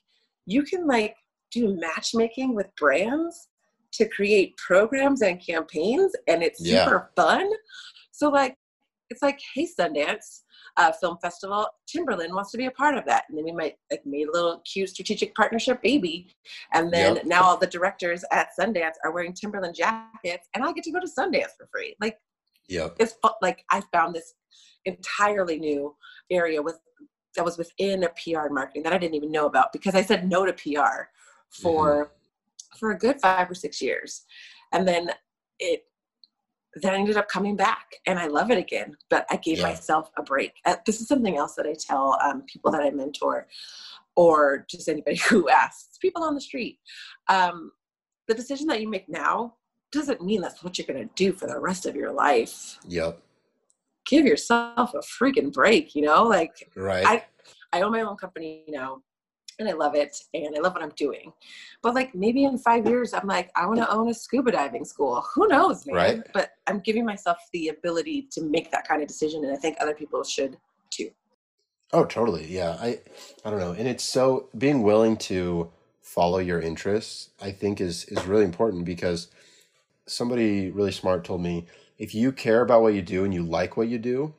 you 0.46 0.62
can 0.62 0.86
like 0.86 1.16
do 1.50 1.76
matchmaking 1.78 2.54
with 2.54 2.66
brands 2.76 3.48
to 3.92 4.08
create 4.08 4.56
programs 4.56 5.22
and 5.22 5.44
campaigns 5.44 6.12
and 6.28 6.42
it's 6.42 6.60
Yeah. 6.64 6.84
super 6.84 7.10
fun. 7.16 7.50
So 8.12 8.28
like 8.28 8.54
it's 9.10 9.22
like, 9.22 9.40
hey 9.54 9.66
Sundance 9.78 10.42
uh, 10.76 10.92
Film 10.92 11.18
Festival, 11.20 11.66
Timberland 11.88 12.32
wants 12.32 12.52
to 12.52 12.58
be 12.58 12.66
a 12.66 12.70
part 12.70 12.96
of 12.96 13.04
that. 13.06 13.24
And 13.28 13.36
then 13.36 13.44
we 13.44 13.50
might 13.50 13.74
like 13.90 14.06
made 14.06 14.28
a 14.28 14.32
little 14.32 14.62
cute 14.72 14.88
strategic 14.90 15.34
partnership 15.34 15.82
baby. 15.82 16.28
And 16.72 16.92
then 16.92 17.16
Yep. 17.16 17.24
now 17.26 17.42
all 17.42 17.56
the 17.56 17.66
directors 17.66 18.24
at 18.30 18.50
Sundance 18.58 18.94
are 19.04 19.12
wearing 19.12 19.32
Timberland 19.32 19.74
jackets 19.74 20.48
and 20.54 20.62
I 20.64 20.72
get 20.72 20.84
to 20.84 20.92
go 20.92 21.00
to 21.00 21.08
Sundance 21.08 21.56
for 21.58 21.68
free. 21.72 21.96
Like 22.00 22.18
Yep. 22.68 22.96
it's 23.00 23.14
like 23.42 23.64
I 23.70 23.82
found 23.92 24.14
this 24.14 24.34
entirely 24.84 25.58
new 25.58 25.96
area 26.30 26.62
with 26.62 26.78
that 27.36 27.44
was 27.44 27.58
within 27.58 28.04
a 28.04 28.08
PR 28.08 28.46
and 28.46 28.54
marketing 28.54 28.82
that 28.84 28.92
I 28.92 28.98
didn't 28.98 29.14
even 29.14 29.30
know 29.30 29.46
about 29.46 29.72
because 29.72 29.94
I 29.94 30.02
said 30.02 30.28
no 30.28 30.44
to 30.44 30.52
PR 30.52 31.08
for 31.48 32.06
mm-hmm. 32.06 32.78
for 32.78 32.90
a 32.90 32.98
good 32.98 33.20
five 33.20 33.50
or 33.50 33.54
six 33.54 33.80
years, 33.80 34.24
and 34.72 34.86
then 34.86 35.10
it 35.58 35.84
then 36.74 36.94
I 36.94 36.98
ended 36.98 37.16
up 37.16 37.28
coming 37.28 37.56
back 37.56 37.96
and 38.06 38.18
I 38.18 38.28
love 38.28 38.50
it 38.50 38.58
again. 38.58 38.96
But 39.08 39.26
I 39.30 39.36
gave 39.36 39.58
yeah. 39.58 39.64
myself 39.64 40.10
a 40.16 40.22
break. 40.22 40.52
Uh, 40.64 40.76
this 40.86 41.00
is 41.00 41.08
something 41.08 41.36
else 41.36 41.54
that 41.56 41.66
I 41.66 41.74
tell 41.74 42.16
um, 42.22 42.42
people 42.42 42.70
that 42.70 42.82
I 42.82 42.90
mentor 42.90 43.48
or 44.16 44.66
just 44.68 44.88
anybody 44.88 45.16
who 45.28 45.48
asks, 45.48 45.98
people 45.98 46.22
on 46.22 46.34
the 46.34 46.40
street. 46.40 46.78
Um, 47.28 47.72
the 48.28 48.34
decision 48.34 48.68
that 48.68 48.80
you 48.80 48.88
make 48.88 49.08
now 49.08 49.54
doesn't 49.92 50.22
mean 50.22 50.40
that's 50.40 50.62
what 50.62 50.78
you're 50.78 50.86
going 50.86 51.08
to 51.08 51.14
do 51.16 51.32
for 51.32 51.48
the 51.48 51.58
rest 51.58 51.86
of 51.86 51.96
your 51.96 52.12
life. 52.12 52.78
Yep. 52.86 53.20
Give 54.06 54.24
yourself 54.24 54.94
a 54.94 54.98
freaking 54.98 55.52
break, 55.52 55.94
you 55.94 56.02
know? 56.02 56.24
Like, 56.24 56.70
right. 56.76 57.06
I, 57.06 57.24
I 57.72 57.82
own 57.82 57.92
my 57.92 58.00
own 58.00 58.16
company 58.16 58.64
now 58.68 59.02
and 59.60 59.68
I 59.68 59.72
love 59.72 59.94
it 59.94 60.16
and 60.34 60.56
I 60.56 60.60
love 60.60 60.72
what 60.72 60.82
I'm 60.82 60.92
doing. 60.96 61.32
But 61.82 61.94
like 61.94 62.14
maybe 62.14 62.44
in 62.44 62.58
five 62.58 62.86
years, 62.86 63.12
I'm 63.12 63.26
like, 63.26 63.50
I 63.54 63.66
want 63.66 63.78
to 63.78 63.90
own 63.90 64.08
a 64.08 64.14
scuba 64.14 64.50
diving 64.50 64.84
school. 64.84 65.24
Who 65.34 65.46
knows, 65.46 65.86
man? 65.86 65.96
Right. 65.96 66.20
But 66.32 66.52
I'm 66.66 66.80
giving 66.80 67.04
myself 67.04 67.38
the 67.52 67.68
ability 67.68 68.28
to 68.32 68.42
make 68.42 68.72
that 68.72 68.88
kind 68.88 69.02
of 69.02 69.08
decision. 69.08 69.44
And 69.44 69.52
I 69.52 69.56
think 69.56 69.76
other 69.80 69.94
people 69.94 70.24
should 70.24 70.56
too. 70.90 71.10
Oh, 71.92 72.04
totally. 72.04 72.46
Yeah. 72.46 72.76
I, 72.80 73.00
I 73.44 73.50
don't 73.50 73.60
know. 73.60 73.72
And 73.72 73.86
it's 73.86 74.04
so 74.04 74.48
being 74.56 74.82
willing 74.82 75.16
to 75.18 75.70
follow 76.02 76.38
your 76.38 76.60
interests, 76.60 77.30
I 77.40 77.52
think 77.52 77.80
is, 77.80 78.04
is 78.06 78.26
really 78.26 78.44
important 78.44 78.84
because 78.84 79.28
somebody 80.06 80.70
really 80.70 80.92
smart 80.92 81.24
told 81.24 81.42
me 81.42 81.66
if 82.00 82.14
you 82.14 82.32
care 82.32 82.62
about 82.62 82.82
what 82.82 82.94
you 82.94 83.02
do 83.02 83.22
and 83.24 83.32
you 83.32 83.44
like 83.44 83.76
what 83.76 83.86
you 83.86 83.98
do 83.98 84.34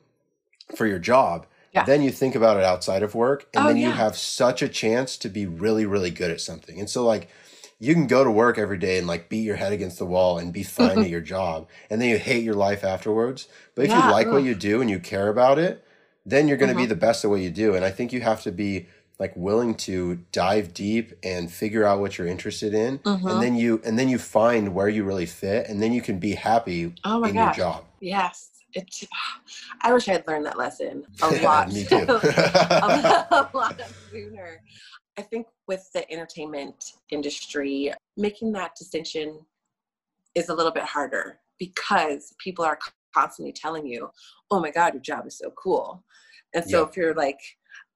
for 0.76 0.86
your 0.86 0.98
job, 0.98 1.46
yeah. 1.72 1.84
then 1.84 2.02
you 2.02 2.10
think 2.10 2.34
about 2.34 2.56
it 2.56 2.64
outside 2.64 3.02
of 3.02 3.14
work 3.14 3.48
and 3.54 3.64
oh, 3.64 3.68
then 3.68 3.76
you 3.76 3.88
yeah. 3.88 3.94
have 3.94 4.16
such 4.16 4.62
a 4.62 4.68
chance 4.68 5.16
to 5.16 5.28
be 5.28 5.46
really 5.46 5.86
really 5.86 6.10
good 6.10 6.30
at 6.30 6.40
something 6.40 6.78
and 6.78 6.90
so 6.90 7.04
like 7.04 7.28
you 7.78 7.94
can 7.94 8.06
go 8.06 8.22
to 8.22 8.30
work 8.30 8.58
every 8.58 8.78
day 8.78 8.98
and 8.98 9.06
like 9.06 9.28
beat 9.28 9.42
your 9.42 9.56
head 9.56 9.72
against 9.72 9.98
the 9.98 10.06
wall 10.06 10.38
and 10.38 10.52
be 10.52 10.62
fine 10.62 10.98
at 10.98 11.08
your 11.16 11.20
job 11.20 11.66
and 11.90 12.00
then 12.00 12.08
you 12.08 12.18
hate 12.18 12.44
your 12.44 12.54
life 12.54 12.84
afterwards 12.84 13.48
but 13.74 13.86
if 13.86 13.90
yeah, 13.90 14.06
you 14.06 14.12
like 14.12 14.26
ugh. 14.26 14.34
what 14.34 14.44
you 14.44 14.54
do 14.54 14.80
and 14.80 14.90
you 14.90 14.98
care 14.98 15.28
about 15.28 15.58
it 15.58 15.84
then 16.24 16.46
you're 16.46 16.56
going 16.56 16.68
to 16.68 16.74
mm-hmm. 16.74 16.82
be 16.82 16.88
the 16.88 16.94
best 16.94 17.24
at 17.24 17.30
what 17.30 17.40
you 17.40 17.50
do 17.50 17.74
and 17.74 17.84
i 17.84 17.90
think 17.90 18.12
you 18.12 18.20
have 18.20 18.42
to 18.42 18.52
be 18.52 18.86
like 19.18 19.32
willing 19.36 19.74
to 19.74 20.16
dive 20.32 20.74
deep 20.74 21.12
and 21.22 21.50
figure 21.50 21.84
out 21.84 22.00
what 22.00 22.18
you're 22.18 22.26
interested 22.26 22.74
in 22.74 22.98
mm-hmm. 22.98 23.26
and 23.26 23.42
then 23.42 23.54
you 23.54 23.80
and 23.84 23.98
then 23.98 24.08
you 24.08 24.18
find 24.18 24.74
where 24.74 24.88
you 24.88 25.04
really 25.04 25.26
fit 25.26 25.68
and 25.68 25.82
then 25.82 25.92
you 25.92 26.02
can 26.02 26.18
be 26.18 26.34
happy 26.34 26.92
oh 27.04 27.22
in 27.24 27.34
gosh. 27.34 27.56
your 27.56 27.66
job 27.66 27.84
yes 28.00 28.52
it, 28.74 29.08
I 29.82 29.92
wish 29.92 30.08
I 30.08 30.12
had 30.12 30.26
learned 30.26 30.46
that 30.46 30.58
lesson 30.58 31.04
a 31.22 31.30
lot. 31.42 31.72
Me 31.72 31.84
too. 31.84 31.96
a, 32.08 33.26
a 33.30 33.50
lot 33.54 33.80
sooner. 34.10 34.60
I 35.18 35.22
think 35.22 35.46
with 35.68 35.86
the 35.92 36.10
entertainment 36.10 36.92
industry, 37.10 37.92
making 38.16 38.52
that 38.52 38.74
distinction 38.76 39.40
is 40.34 40.48
a 40.48 40.54
little 40.54 40.72
bit 40.72 40.84
harder 40.84 41.38
because 41.58 42.34
people 42.38 42.64
are 42.64 42.78
constantly 43.14 43.52
telling 43.52 43.86
you, 43.86 44.10
"Oh 44.50 44.60
my 44.60 44.70
God, 44.70 44.94
your 44.94 45.02
job 45.02 45.26
is 45.26 45.36
so 45.36 45.50
cool," 45.50 46.02
and 46.54 46.64
so 46.64 46.82
if 46.84 46.96
you're 46.96 47.14
like, 47.14 47.40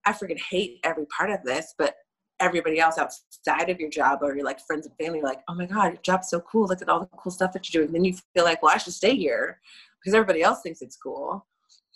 "I 0.07 0.13
freaking 0.13 0.41
hate 0.41 0.81
every 0.85 1.07
part 1.07 1.31
of 1.31 1.43
this," 1.45 1.75
but 1.77 1.95
everybody 2.39 2.79
else 2.79 2.99
outside 2.99 3.71
of 3.71 3.81
your 3.81 3.89
job 3.89 4.19
or 4.23 4.37
your 4.37 4.45
like 4.45 4.61
friends 4.61 4.87
and 4.87 4.95
family 4.99 5.23
like 5.23 5.41
oh 5.49 5.55
my 5.55 5.65
god 5.65 5.95
your 5.95 6.03
job's 6.03 6.29
so 6.29 6.39
cool 6.41 6.67
look 6.67 6.83
at 6.83 6.89
all 6.91 7.01
the 7.01 7.09
cool 7.17 7.33
stuff 7.33 7.51
that 7.51 7.73
you're 7.73 7.83
doing 7.83 7.91
then 7.95 8.05
you 8.05 8.15
feel 8.35 8.45
like 8.45 8.63
well 8.63 8.75
i 8.75 8.77
should 8.77 8.93
stay 8.93 9.17
here 9.17 9.59
because 10.07 10.15
everybody 10.15 10.41
else 10.41 10.61
thinks 10.63 10.83
it's 10.83 10.97
cool. 10.97 11.45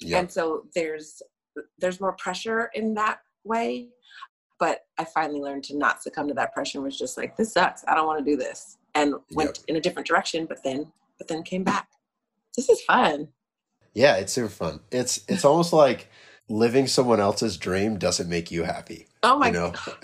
Yeah. 0.01 0.19
And 0.19 0.31
so 0.31 0.65
there's 0.75 1.23
there's 1.79 2.01
more 2.01 2.13
pressure 2.15 2.71
in 2.75 2.95
that 2.95 3.21
way. 3.45 3.89
But 4.59 4.81
I 4.99 5.05
finally 5.05 5.41
learned 5.41 5.65
to 5.65 5.79
not 5.79 6.03
succumb 6.03 6.27
to 6.29 6.35
that 6.35 6.53
pressure 6.53 6.79
and 6.79 6.85
was 6.85 6.99
just 6.99 7.17
like, 7.17 7.37
this 7.37 7.53
sucks. 7.53 7.85
I 7.89 7.95
don't 7.95 8.07
want 8.07 8.19
to 8.19 8.31
do 8.31 8.37
this. 8.37 8.77
And 8.95 9.15
went 9.33 9.61
in 9.69 9.77
a 9.77 9.81
different 9.81 10.09
direction, 10.09 10.45
but 10.47 10.63
then 10.65 10.91
but 11.19 11.29
then 11.29 11.45
came 11.45 11.63
back. 11.63 11.89
This 12.57 12.69
is 12.69 12.83
fun. 12.83 13.29
Yeah, 13.95 14.17
it's 14.17 14.33
super 14.33 14.49
fun. 14.49 14.81
It's 14.91 15.25
it's 15.29 15.45
almost 15.45 15.73
like 15.73 16.09
living 16.51 16.89
someone 16.89 17.21
else's 17.21 17.57
dream 17.57 17.97
doesn't 17.97 18.29
make 18.29 18.51
you 18.51 18.65
happy. 18.65 19.07
Oh 19.23 19.39
my 19.39 19.47
you 19.47 19.53
know? 19.53 19.73
god. 19.73 19.97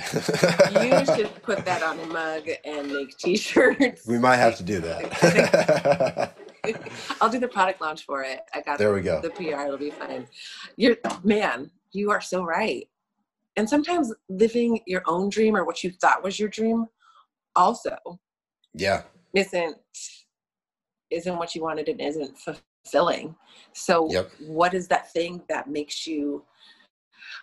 you 0.83 1.15
should 1.15 1.43
put 1.43 1.65
that 1.65 1.83
on 1.83 1.99
a 1.99 2.07
mug 2.07 2.49
and 2.65 2.91
make 2.93 3.19
t-shirts. 3.19 4.07
We 4.07 4.19
might 4.19 4.37
have 4.37 4.57
to 4.59 4.63
do 4.63 4.81
that. 4.81 6.37
I'll 7.21 7.29
do 7.29 7.41
the 7.41 7.49
product 7.49 7.81
launch 7.81 8.05
for 8.05 8.23
it. 8.23 8.41
I 8.55 8.61
got 8.61 8.79
there. 8.79 8.95
We 8.95 9.03
go. 9.03 9.21
The 9.21 9.31
PR. 9.31 9.67
It'll 9.67 9.77
be 9.77 9.91
fine. 9.91 10.27
You're 10.77 10.97
man. 11.23 11.71
You 11.93 12.11
are 12.11 12.21
so 12.21 12.45
right. 12.45 12.89
And 13.57 13.69
sometimes 13.69 14.13
living 14.29 14.81
your 14.87 15.03
own 15.07 15.31
dream 15.31 15.57
or 15.57 15.65
what 15.65 15.83
you 15.83 15.91
thought 15.91 16.23
was 16.23 16.39
your 16.39 16.49
dream, 16.49 16.87
also, 17.55 17.97
yeah, 18.75 19.03
isn't 19.35 19.77
isn't 21.11 21.37
what 21.39 21.55
you 21.55 21.63
wanted 21.63 21.89
and 21.89 22.01
isn't 22.01 22.37
fulfilling. 22.87 23.35
So, 23.73 24.11
yep. 24.11 24.31
what 24.47 24.75
is 24.75 24.89
that 24.89 25.13
thing 25.13 25.43
that 25.49 25.69
makes 25.69 26.07
you? 26.07 26.45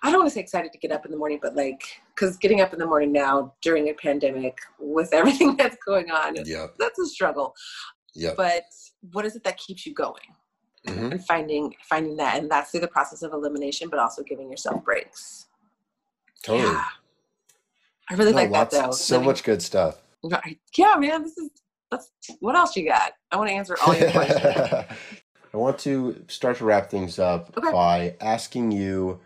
I 0.01 0.09
don't 0.11 0.19
want 0.19 0.29
to 0.29 0.33
say 0.33 0.41
excited 0.41 0.71
to 0.71 0.77
get 0.77 0.91
up 0.91 1.05
in 1.05 1.11
the 1.11 1.17
morning, 1.17 1.39
but 1.41 1.55
like, 1.55 1.83
because 2.15 2.37
getting 2.37 2.61
up 2.61 2.73
in 2.73 2.79
the 2.79 2.85
morning 2.85 3.11
now 3.11 3.53
during 3.61 3.89
a 3.89 3.93
pandemic 3.93 4.57
with 4.79 5.09
everything 5.13 5.55
that's 5.55 5.77
going 5.85 6.11
on, 6.11 6.35
yep. 6.45 6.75
that's 6.79 6.99
a 6.99 7.05
struggle. 7.05 7.53
Yeah. 8.15 8.33
But 8.35 8.63
what 9.11 9.25
is 9.25 9.35
it 9.35 9.43
that 9.43 9.57
keeps 9.57 9.85
you 9.85 9.93
going? 9.93 10.21
Mm-hmm. 10.87 11.13
And 11.13 11.25
finding 11.25 11.73
finding 11.83 12.17
that, 12.17 12.39
and 12.39 12.51
that's 12.51 12.71
through 12.71 12.81
the 12.81 12.89
process 12.89 13.21
of 13.21 13.31
elimination, 13.31 13.89
but 13.89 13.99
also 13.99 14.21
giving 14.21 14.51
yourself 14.51 14.83
breaks. 14.83 15.47
Totally. 16.43 16.73
Yeah. 16.73 16.83
I 18.09 18.15
really 18.15 18.31
no, 18.31 18.37
like 18.37 18.51
that 18.51 18.69
though. 18.69 18.91
So 18.91 19.15
Living, 19.15 19.27
much 19.27 19.43
good 19.43 19.61
stuff. 19.61 20.01
Yeah, 20.75 20.95
man. 20.97 21.23
This 21.23 21.37
is 21.37 21.51
that's 21.93 22.11
what 22.39 22.55
else 22.55 22.75
you 22.75 22.87
got? 22.87 23.13
I 23.31 23.37
want 23.37 23.49
to 23.49 23.53
answer 23.53 23.77
all 23.85 23.95
your 23.95 24.11
questions. 24.11 24.85
I 25.53 25.57
want 25.57 25.79
to 25.79 26.23
start 26.27 26.57
to 26.57 26.65
wrap 26.65 26.89
things 26.89 27.19
up 27.19 27.55
okay. 27.57 27.71
by 27.71 28.15
asking 28.19 28.71
you. 28.71 29.19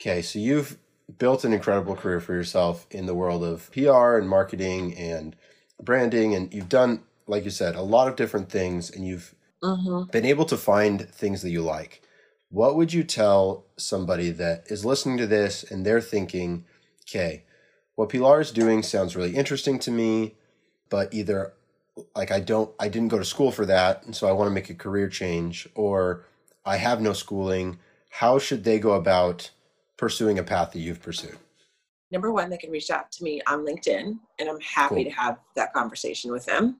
Okay, 0.00 0.22
so 0.22 0.38
you've 0.38 0.78
built 1.18 1.44
an 1.44 1.52
incredible 1.52 1.96
career 1.96 2.20
for 2.20 2.34
yourself 2.34 2.86
in 2.90 3.06
the 3.06 3.14
world 3.14 3.42
of 3.44 3.70
PR 3.72 4.16
and 4.16 4.28
marketing 4.28 4.94
and 4.94 5.36
branding, 5.82 6.34
and 6.34 6.52
you've 6.52 6.68
done 6.68 7.02
like 7.26 7.44
you 7.44 7.50
said, 7.50 7.74
a 7.74 7.82
lot 7.82 8.08
of 8.08 8.16
different 8.16 8.50
things, 8.50 8.90
and 8.90 9.06
you've 9.06 9.34
mm-hmm. 9.62 10.10
been 10.10 10.24
able 10.24 10.44
to 10.46 10.56
find 10.56 11.08
things 11.08 11.42
that 11.42 11.50
you 11.50 11.62
like. 11.62 12.02
What 12.50 12.76
would 12.76 12.92
you 12.92 13.02
tell 13.02 13.64
somebody 13.76 14.30
that 14.30 14.64
is 14.68 14.84
listening 14.84 15.18
to 15.18 15.26
this 15.26 15.64
and 15.64 15.84
they're 15.84 16.00
thinking, 16.00 16.64
okay, 17.02 17.44
what 17.96 18.08
Pilar 18.08 18.40
is 18.40 18.52
doing 18.52 18.82
sounds 18.82 19.16
really 19.16 19.34
interesting 19.34 19.78
to 19.80 19.90
me, 19.90 20.36
but 20.88 21.12
either 21.12 21.54
like 22.14 22.30
I 22.30 22.40
don't, 22.40 22.70
I 22.78 22.88
didn't 22.88 23.08
go 23.08 23.18
to 23.18 23.24
school 23.24 23.50
for 23.50 23.66
that, 23.66 24.04
and 24.04 24.14
so 24.14 24.28
I 24.28 24.32
want 24.32 24.48
to 24.48 24.54
make 24.54 24.70
a 24.70 24.74
career 24.74 25.08
change, 25.08 25.68
or 25.74 26.24
I 26.64 26.76
have 26.76 27.00
no 27.00 27.12
schooling. 27.12 27.78
How 28.10 28.38
should 28.38 28.64
they 28.64 28.78
go 28.78 28.92
about 28.92 29.50
pursuing 29.96 30.38
a 30.38 30.42
path 30.42 30.72
that 30.72 30.80
you've 30.80 31.02
pursued? 31.02 31.38
Number 32.10 32.32
one, 32.32 32.50
they 32.50 32.58
can 32.58 32.70
reach 32.70 32.90
out 32.90 33.10
to 33.12 33.24
me 33.24 33.40
on 33.48 33.64
LinkedIn, 33.66 34.18
and 34.38 34.48
I'm 34.48 34.60
happy 34.60 34.96
cool. 34.96 35.04
to 35.04 35.10
have 35.10 35.38
that 35.56 35.72
conversation 35.72 36.30
with 36.30 36.46
them. 36.46 36.76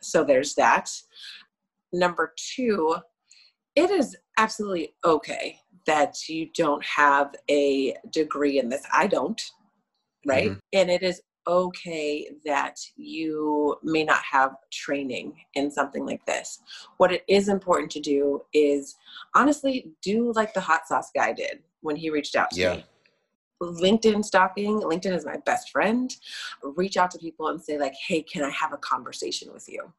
So 0.00 0.22
there's 0.22 0.54
that. 0.54 0.90
Number 1.92 2.34
two, 2.36 2.96
it 3.74 3.90
is 3.90 4.16
absolutely 4.36 4.94
okay 5.04 5.58
that 5.86 6.28
you 6.28 6.50
don't 6.54 6.84
have 6.84 7.34
a 7.50 7.96
degree 8.10 8.58
in 8.58 8.68
this. 8.68 8.82
I 8.92 9.06
don't, 9.06 9.40
right? 10.26 10.50
Mm-hmm. 10.50 10.58
And 10.74 10.90
it 10.90 11.02
is 11.02 11.22
okay 11.48 12.28
that 12.44 12.78
you 12.96 13.76
may 13.82 14.04
not 14.04 14.20
have 14.30 14.54
training 14.70 15.34
in 15.54 15.70
something 15.70 16.04
like 16.04 16.24
this. 16.26 16.60
What 16.98 17.12
it 17.12 17.24
is 17.26 17.48
important 17.48 17.90
to 17.92 18.00
do 18.00 18.42
is 18.52 18.96
honestly 19.34 19.90
do 20.02 20.32
like 20.34 20.54
the 20.54 20.60
hot 20.60 20.86
sauce 20.86 21.10
guy 21.14 21.32
did 21.32 21.60
when 21.80 21.96
he 21.96 22.10
reached 22.10 22.36
out 22.36 22.50
to 22.50 22.60
yeah. 22.60 22.76
me. 22.76 22.84
LinkedIn 23.60 24.24
stalking. 24.24 24.80
LinkedIn 24.80 25.16
is 25.16 25.24
my 25.24 25.36
best 25.44 25.70
friend. 25.70 26.14
Reach 26.62 26.96
out 26.96 27.10
to 27.10 27.18
people 27.18 27.48
and 27.48 27.60
say 27.60 27.76
like, 27.76 27.94
"Hey, 28.06 28.22
can 28.22 28.44
I 28.44 28.50
have 28.50 28.72
a 28.72 28.76
conversation 28.76 29.52
with 29.52 29.68
you?" 29.68 29.92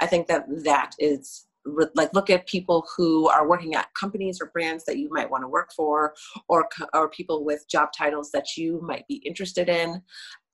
I 0.00 0.06
think 0.06 0.28
that 0.28 0.46
that 0.62 0.92
is 1.00 1.46
like 1.64 2.12
look 2.12 2.28
at 2.28 2.46
people 2.46 2.84
who 2.96 3.28
are 3.28 3.48
working 3.48 3.74
at 3.74 3.92
companies 3.94 4.40
or 4.40 4.46
brands 4.46 4.84
that 4.84 4.98
you 4.98 5.08
might 5.10 5.30
want 5.30 5.44
to 5.44 5.48
work 5.48 5.72
for 5.72 6.14
or 6.48 6.68
or 6.92 7.08
people 7.08 7.44
with 7.44 7.68
job 7.68 7.90
titles 7.96 8.30
that 8.32 8.56
you 8.56 8.80
might 8.82 9.06
be 9.06 9.16
interested 9.16 9.68
in 9.68 10.02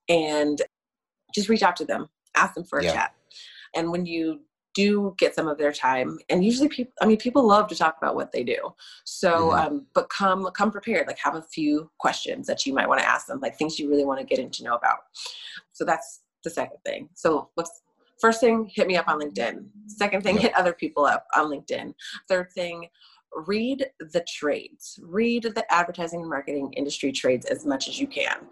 and 0.08 0.62
just 1.34 1.48
reach 1.48 1.62
out 1.62 1.76
to 1.76 1.84
them 1.84 2.08
ask 2.38 2.54
them 2.54 2.64
for 2.64 2.78
a 2.78 2.84
yeah. 2.84 2.92
chat. 2.92 3.14
And 3.74 3.90
when 3.90 4.06
you 4.06 4.40
do 4.74 5.14
get 5.18 5.34
some 5.34 5.48
of 5.48 5.58
their 5.58 5.72
time 5.72 6.18
and 6.28 6.44
usually 6.44 6.68
people 6.68 6.92
i 7.00 7.06
mean 7.06 7.16
people 7.16 7.44
love 7.44 7.66
to 7.66 7.74
talk 7.74 7.96
about 7.98 8.14
what 8.14 8.30
they 8.32 8.44
do. 8.44 8.74
So 9.04 9.50
mm-hmm. 9.50 9.66
um, 9.66 9.86
but 9.94 10.08
come 10.08 10.48
come 10.54 10.70
prepared 10.70 11.06
like 11.06 11.18
have 11.18 11.34
a 11.34 11.42
few 11.42 11.90
questions 11.98 12.46
that 12.46 12.64
you 12.64 12.74
might 12.74 12.88
want 12.88 13.00
to 13.00 13.08
ask 13.08 13.26
them 13.26 13.40
like 13.40 13.56
things 13.56 13.78
you 13.78 13.88
really 13.90 14.04
want 14.04 14.20
to 14.20 14.26
get 14.26 14.38
in 14.38 14.50
to 14.50 14.64
know 14.64 14.74
about. 14.74 14.98
So 15.72 15.84
that's 15.84 16.20
the 16.44 16.50
second 16.50 16.78
thing. 16.84 17.08
So 17.14 17.48
what's 17.54 17.82
first 18.20 18.40
thing 18.40 18.70
hit 18.72 18.86
me 18.86 18.96
up 18.96 19.08
on 19.08 19.20
linkedin. 19.20 19.66
Second 19.86 20.22
thing 20.22 20.38
hit 20.38 20.54
other 20.54 20.72
people 20.72 21.04
up 21.04 21.26
on 21.34 21.50
linkedin. 21.50 21.94
Third 22.28 22.52
thing 22.52 22.88
read 23.46 23.86
the 23.98 24.24
trades, 24.28 24.98
read 25.02 25.42
the 25.42 25.64
advertising 25.72 26.20
and 26.20 26.30
marketing 26.30 26.72
industry 26.74 27.12
trades 27.12 27.46
as 27.46 27.66
much 27.66 27.88
as 27.88 28.00
you 28.00 28.06
can. 28.06 28.46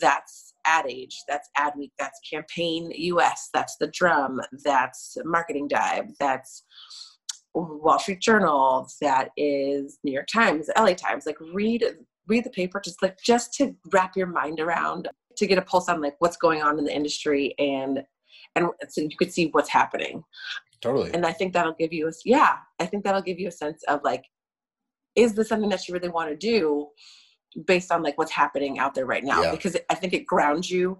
That's 0.00 0.45
Ad 0.66 0.86
Age, 0.88 1.22
that's 1.28 1.48
Adweek, 1.58 1.92
that's 1.98 2.20
Campaign 2.28 2.92
US, 2.94 3.48
that's 3.52 3.76
The 3.76 3.88
Drum, 3.88 4.40
that's 4.64 5.16
Marketing 5.24 5.68
Dive, 5.68 6.06
that's 6.18 6.64
Wall 7.54 7.98
Street 7.98 8.20
Journal, 8.20 8.88
that 9.00 9.30
is 9.36 9.98
New 10.04 10.12
York 10.12 10.26
Times, 10.26 10.68
LA 10.76 10.94
Times. 10.94 11.26
Like 11.26 11.38
read 11.52 11.84
read 12.28 12.44
the 12.44 12.50
paper 12.50 12.80
just 12.84 13.02
like 13.02 13.16
just 13.22 13.54
to 13.54 13.74
wrap 13.92 14.16
your 14.16 14.26
mind 14.26 14.60
around 14.60 15.08
to 15.36 15.46
get 15.46 15.58
a 15.58 15.62
pulse 15.62 15.88
on 15.88 16.00
like 16.00 16.16
what's 16.18 16.36
going 16.36 16.62
on 16.62 16.78
in 16.78 16.84
the 16.84 16.94
industry 16.94 17.54
and 17.58 18.02
and 18.54 18.68
so 18.88 19.00
you 19.00 19.16
could 19.18 19.32
see 19.32 19.48
what's 19.52 19.68
happening. 19.68 20.24
Totally. 20.80 21.12
And 21.14 21.24
i 21.24 21.32
think 21.32 21.52
that'll 21.52 21.74
give 21.74 21.92
you 21.92 22.06
a 22.08 22.12
yeah 22.24 22.58
i 22.78 22.86
think 22.86 23.02
that'll 23.02 23.22
give 23.22 23.40
you 23.40 23.48
a 23.48 23.52
sense 23.52 23.82
of 23.88 24.00
like 24.04 24.24
is 25.14 25.34
this 25.34 25.48
something 25.48 25.70
that 25.70 25.88
you 25.88 25.94
really 25.94 26.10
want 26.10 26.28
to 26.28 26.36
do 26.36 26.86
based 27.64 27.90
on 27.90 28.02
like 28.02 28.18
what's 28.18 28.32
happening 28.32 28.78
out 28.78 28.94
there 28.94 29.06
right 29.06 29.24
now 29.24 29.42
yeah. 29.42 29.50
because 29.50 29.76
i 29.90 29.94
think 29.94 30.12
it 30.12 30.26
grounds 30.26 30.70
you 30.70 30.98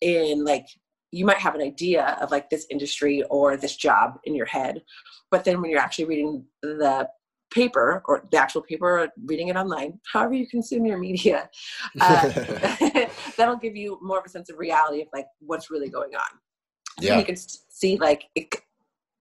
in 0.00 0.44
like 0.44 0.66
you 1.10 1.26
might 1.26 1.38
have 1.38 1.54
an 1.54 1.60
idea 1.60 2.16
of 2.20 2.30
like 2.30 2.48
this 2.48 2.66
industry 2.70 3.22
or 3.24 3.56
this 3.56 3.76
job 3.76 4.18
in 4.24 4.34
your 4.34 4.46
head 4.46 4.82
but 5.30 5.44
then 5.44 5.60
when 5.60 5.70
you're 5.70 5.80
actually 5.80 6.04
reading 6.04 6.44
the 6.62 7.08
paper 7.52 8.02
or 8.06 8.26
the 8.30 8.38
actual 8.38 8.62
paper 8.62 9.00
or 9.00 9.08
reading 9.26 9.48
it 9.48 9.56
online 9.56 9.98
however 10.10 10.32
you 10.32 10.46
consume 10.46 10.86
your 10.86 10.98
media 10.98 11.50
uh, 12.00 12.28
that'll 13.36 13.56
give 13.56 13.76
you 13.76 13.98
more 14.00 14.18
of 14.18 14.24
a 14.24 14.28
sense 14.28 14.48
of 14.48 14.58
reality 14.58 15.02
of 15.02 15.08
like 15.12 15.26
what's 15.40 15.70
really 15.70 15.90
going 15.90 16.14
on 16.14 16.38
yeah. 17.00 17.18
you 17.18 17.24
can 17.24 17.36
see 17.36 17.96
like 17.96 18.24
it, 18.34 18.54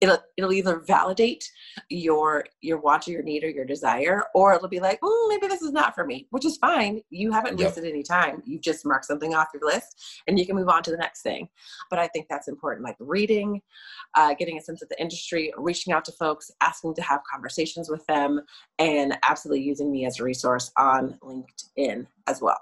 it'll 0.01 0.17
it'll 0.35 0.51
either 0.51 0.79
validate 0.79 1.49
your 1.89 2.45
your 2.61 2.79
want 2.79 3.07
or 3.07 3.11
your 3.11 3.21
need 3.21 3.43
or 3.43 3.49
your 3.49 3.65
desire 3.65 4.23
or 4.33 4.53
it'll 4.53 4.67
be 4.67 4.79
like 4.79 4.99
oh 5.03 5.27
maybe 5.29 5.47
this 5.47 5.61
is 5.61 5.71
not 5.71 5.95
for 5.95 6.05
me 6.05 6.27
which 6.31 6.45
is 6.45 6.57
fine. 6.57 7.01
You 7.09 7.31
haven't 7.31 7.57
yep. 7.57 7.67
wasted 7.67 7.85
any 7.85 8.03
time. 8.03 8.41
You've 8.45 8.61
just 8.61 8.85
marked 8.85 9.05
something 9.05 9.33
off 9.33 9.47
your 9.53 9.63
list 9.63 10.23
and 10.27 10.37
you 10.37 10.45
can 10.45 10.55
move 10.55 10.69
on 10.69 10.83
to 10.83 10.91
the 10.91 10.97
next 10.97 11.21
thing. 11.21 11.47
But 11.89 11.99
i 11.99 12.07
think 12.07 12.27
that's 12.29 12.47
important 12.47 12.83
like 12.83 12.95
reading 12.99 13.61
uh, 14.15 14.33
getting 14.33 14.57
a 14.57 14.61
sense 14.61 14.81
of 14.81 14.89
the 14.89 14.99
industry 14.99 15.53
reaching 15.57 15.93
out 15.93 16.03
to 16.05 16.11
folks 16.11 16.51
asking 16.61 16.95
to 16.95 17.01
have 17.01 17.21
conversations 17.31 17.89
with 17.89 18.05
them 18.07 18.41
and 18.79 19.17
absolutely 19.23 19.63
using 19.63 19.91
me 19.91 20.05
as 20.05 20.19
a 20.19 20.23
resource 20.23 20.71
on 20.77 21.17
linkedin 21.23 22.07
as 22.27 22.41
well. 22.41 22.59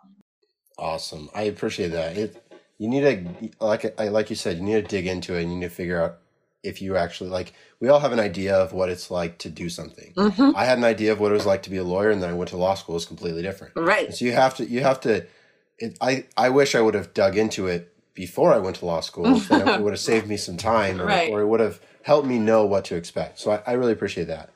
Awesome. 0.78 1.30
I 1.34 1.44
appreciate 1.44 1.90
that. 1.90 2.18
It, 2.18 2.44
you 2.78 2.88
need 2.88 3.02
to 3.02 3.50
like 3.64 4.00
like 4.00 4.30
you 4.30 4.36
said 4.36 4.58
you 4.58 4.64
need 4.64 4.82
to 4.82 4.82
dig 4.82 5.06
into 5.06 5.36
it 5.36 5.44
and 5.44 5.52
you 5.52 5.60
need 5.60 5.66
to 5.66 5.76
figure 5.76 6.02
out 6.02 6.20
if 6.64 6.82
you 6.82 6.98
actually 6.98 7.30
like 7.30 7.54
we 7.80 7.88
all 7.88 8.00
have 8.00 8.12
an 8.12 8.20
idea 8.20 8.56
of 8.56 8.74
what 8.74 8.90
it's 8.90 9.10
like 9.10 9.38
to 9.40 9.50
do 9.50 9.70
something. 9.70 10.14
Mm-hmm. 10.16 10.56
i 10.56 10.66
had 10.66 10.78
an 10.78 10.84
idea 10.84 11.12
of 11.12 11.20
what 11.20 11.32
it 11.32 11.36
was 11.36 11.46
like 11.46 11.64
to 11.64 11.70
be 11.70 11.78
a 11.78 11.84
lawyer 11.84 12.10
and 12.10 12.22
then 12.22 12.30
i 12.30 12.34
went 12.34 12.50
to 12.50 12.58
law 12.58 12.76
school. 12.76 12.96
It's 12.96 13.06
completely 13.06 13.42
different. 13.42 13.74
Right. 13.76 14.08
And 14.08 14.16
so 14.16 14.26
you 14.26 14.34
have 14.34 14.56
to 14.56 14.66
you 14.66 14.82
have 14.82 15.00
to 15.02 15.26
it, 15.78 15.98
i 16.02 16.26
i 16.36 16.50
wish 16.50 16.76
i 16.76 16.82
would 16.82 16.94
have 16.94 17.14
dug 17.14 17.38
into 17.38 17.68
it 17.68 17.94
before 18.14 18.54
i 18.54 18.58
went 18.58 18.78
to 18.78 18.86
law 18.86 19.00
school 19.00 19.26
it 19.50 19.82
would 19.82 19.94
have 19.94 20.00
saved 20.00 20.28
me 20.28 20.36
some 20.36 20.58
time 20.58 21.00
or, 21.00 21.06
right. 21.06 21.32
or 21.32 21.42
it 21.42 21.48
would 21.48 21.62
have 21.62 21.80
helped 22.04 22.28
me 22.28 22.40
know 22.40 22.66
what 22.66 22.86
to 22.86 22.96
expect. 22.96 23.40
So 23.40 23.52
i, 23.52 23.62
I 23.66 23.74
really 23.74 23.94
appreciate 23.94 24.28
that. 24.28 24.50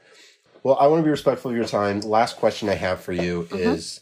Well 0.64 0.78
i 0.80 0.88
want 0.88 1.00
to 1.00 1.04
be 1.04 1.12
respectful 1.12 1.52
of 1.52 1.58
your 1.58 1.66
time. 1.66 2.02
Last 2.02 2.38
question 2.38 2.68
i 2.68 2.76
have 2.76 3.02
for 3.02 3.14
you 3.14 3.44
mm-hmm. 3.44 3.58
is 3.58 4.02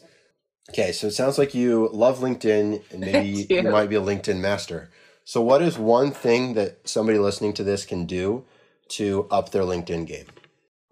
okay 0.70 0.92
so 0.92 1.08
it 1.08 1.12
sounds 1.12 1.38
like 1.38 1.54
you 1.54 1.88
love 1.92 2.18
linkedin 2.18 2.82
and 2.90 3.00
maybe 3.00 3.46
you. 3.48 3.62
might 3.62 3.88
be 3.88 3.96
a 3.96 4.00
linkedin 4.00 4.38
master 4.38 4.90
so, 5.24 5.40
what 5.40 5.62
is 5.62 5.78
one 5.78 6.10
thing 6.10 6.54
that 6.54 6.88
somebody 6.88 7.18
listening 7.18 7.52
to 7.54 7.64
this 7.64 7.84
can 7.84 8.06
do 8.06 8.44
to 8.88 9.26
up 9.30 9.50
their 9.50 9.62
LinkedIn 9.62 10.06
game? 10.06 10.26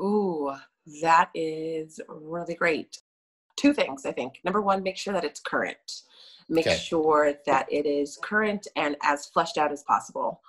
Ooh, 0.01 0.55
that 1.03 1.31
is 1.35 2.01
really 2.09 2.55
great. 2.55 2.99
Two 3.57 3.75
things, 3.75 4.07
I 4.07 4.13
think. 4.13 4.41
Number 4.45 4.61
one, 4.61 4.83
make 4.83 4.97
sure 4.97 5.13
that 5.13 5.25
it's 5.25 5.41
current. 5.41 6.03
Make 6.49 6.67
okay. 6.67 6.77
sure 6.77 7.35
that 7.47 7.67
it 7.71 7.87
is 7.87 8.19
current 8.23 8.67
and 8.77 8.97
as 9.03 9.27
fleshed 9.27 9.59
out 9.59 9.73
as 9.73 9.83
possible 9.83 10.41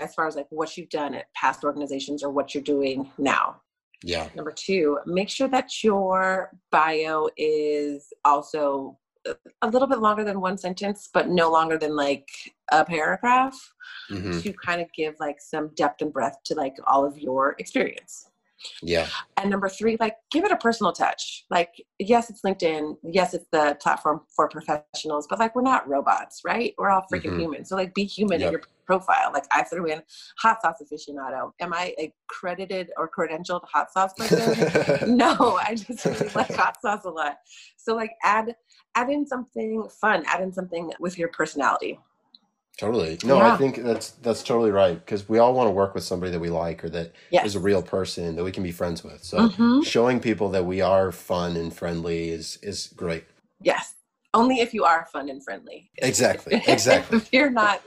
as 0.00 0.14
far 0.14 0.26
as 0.26 0.36
like 0.36 0.46
what 0.50 0.76
you've 0.76 0.88
done 0.88 1.14
at 1.14 1.32
past 1.34 1.64
organizations 1.64 2.22
or 2.22 2.30
what 2.30 2.54
you're 2.54 2.62
doing 2.62 3.10
now. 3.18 3.60
Yeah. 4.02 4.28
Number 4.34 4.52
two, 4.52 4.98
make 5.06 5.28
sure 5.28 5.48
that 5.48 5.82
your 5.82 6.50
bio 6.70 7.28
is 7.36 8.12
also 8.24 8.98
a 9.62 9.68
little 9.68 9.88
bit 9.88 9.98
longer 9.98 10.24
than 10.24 10.40
one 10.40 10.58
sentence, 10.58 11.08
but 11.12 11.28
no 11.28 11.50
longer 11.50 11.78
than 11.78 11.96
like 11.96 12.28
a 12.72 12.84
paragraph 12.84 13.72
mm-hmm. 14.10 14.40
to 14.40 14.52
kind 14.52 14.80
of 14.80 14.92
give 14.92 15.14
like 15.20 15.40
some 15.40 15.70
depth 15.74 16.02
and 16.02 16.12
breadth 16.12 16.42
to 16.44 16.54
like 16.54 16.76
all 16.86 17.04
of 17.04 17.18
your 17.18 17.56
experience. 17.58 18.30
Yeah. 18.82 19.08
And 19.36 19.50
number 19.50 19.68
three, 19.68 19.96
like 20.00 20.16
give 20.30 20.44
it 20.44 20.50
a 20.50 20.56
personal 20.56 20.92
touch. 20.92 21.44
Like, 21.50 21.70
yes, 21.98 22.30
it's 22.30 22.42
LinkedIn. 22.42 22.96
Yes, 23.02 23.34
it's 23.34 23.46
the 23.52 23.76
platform 23.80 24.22
for 24.34 24.48
professionals, 24.48 25.26
but 25.28 25.38
like 25.38 25.54
we're 25.54 25.62
not 25.62 25.88
robots, 25.88 26.42
right? 26.44 26.74
We're 26.78 26.90
all 26.90 27.04
freaking 27.12 27.32
mm-hmm. 27.32 27.40
human. 27.40 27.64
So 27.64 27.76
like 27.76 27.94
be 27.94 28.04
human 28.04 28.40
yep. 28.40 28.46
in 28.46 28.52
your 28.52 28.62
profile. 28.86 29.30
Like 29.32 29.46
I 29.52 29.62
threw 29.62 29.86
in 29.86 30.02
hot 30.38 30.62
sauce 30.62 30.82
aficionado. 30.82 31.52
Am 31.60 31.74
I 31.74 31.94
a 31.98 32.12
credited 32.28 32.90
or 32.96 33.10
credentialed 33.10 33.62
hot 33.64 33.92
sauce 33.92 34.12
person? 34.14 35.16
no, 35.16 35.58
I 35.62 35.74
just 35.74 36.04
really 36.04 36.28
like 36.34 36.54
hot 36.54 36.80
sauce 36.80 37.04
a 37.04 37.10
lot. 37.10 37.38
So 37.76 37.94
like 37.94 38.12
add 38.22 38.54
add 38.94 39.10
in 39.10 39.26
something 39.26 39.88
fun, 40.00 40.24
add 40.26 40.40
in 40.40 40.52
something 40.52 40.92
with 41.00 41.18
your 41.18 41.28
personality. 41.28 41.98
Totally. 42.78 43.18
No, 43.24 43.38
yeah. 43.38 43.54
I 43.54 43.56
think 43.56 43.76
that's 43.76 44.10
that's 44.10 44.42
totally 44.42 44.70
right 44.70 44.98
because 44.98 45.28
we 45.28 45.38
all 45.38 45.54
want 45.54 45.66
to 45.66 45.70
work 45.70 45.94
with 45.94 46.04
somebody 46.04 46.30
that 46.32 46.40
we 46.40 46.50
like 46.50 46.84
or 46.84 46.90
that 46.90 47.12
yes. 47.30 47.46
is 47.46 47.54
a 47.54 47.60
real 47.60 47.82
person 47.82 48.36
that 48.36 48.44
we 48.44 48.52
can 48.52 48.62
be 48.62 48.72
friends 48.72 49.02
with. 49.02 49.24
So 49.24 49.48
mm-hmm. 49.48 49.80
showing 49.80 50.20
people 50.20 50.50
that 50.50 50.66
we 50.66 50.82
are 50.82 51.10
fun 51.10 51.56
and 51.56 51.74
friendly 51.74 52.28
is 52.28 52.58
is 52.62 52.92
great. 52.94 53.24
Yes. 53.62 53.94
Only 54.34 54.60
if 54.60 54.74
you 54.74 54.84
are 54.84 55.06
fun 55.10 55.30
and 55.30 55.42
friendly. 55.42 55.90
Exactly. 55.96 56.62
Exactly. 56.68 57.16
if 57.16 57.32
you're 57.32 57.50
not 57.50 57.82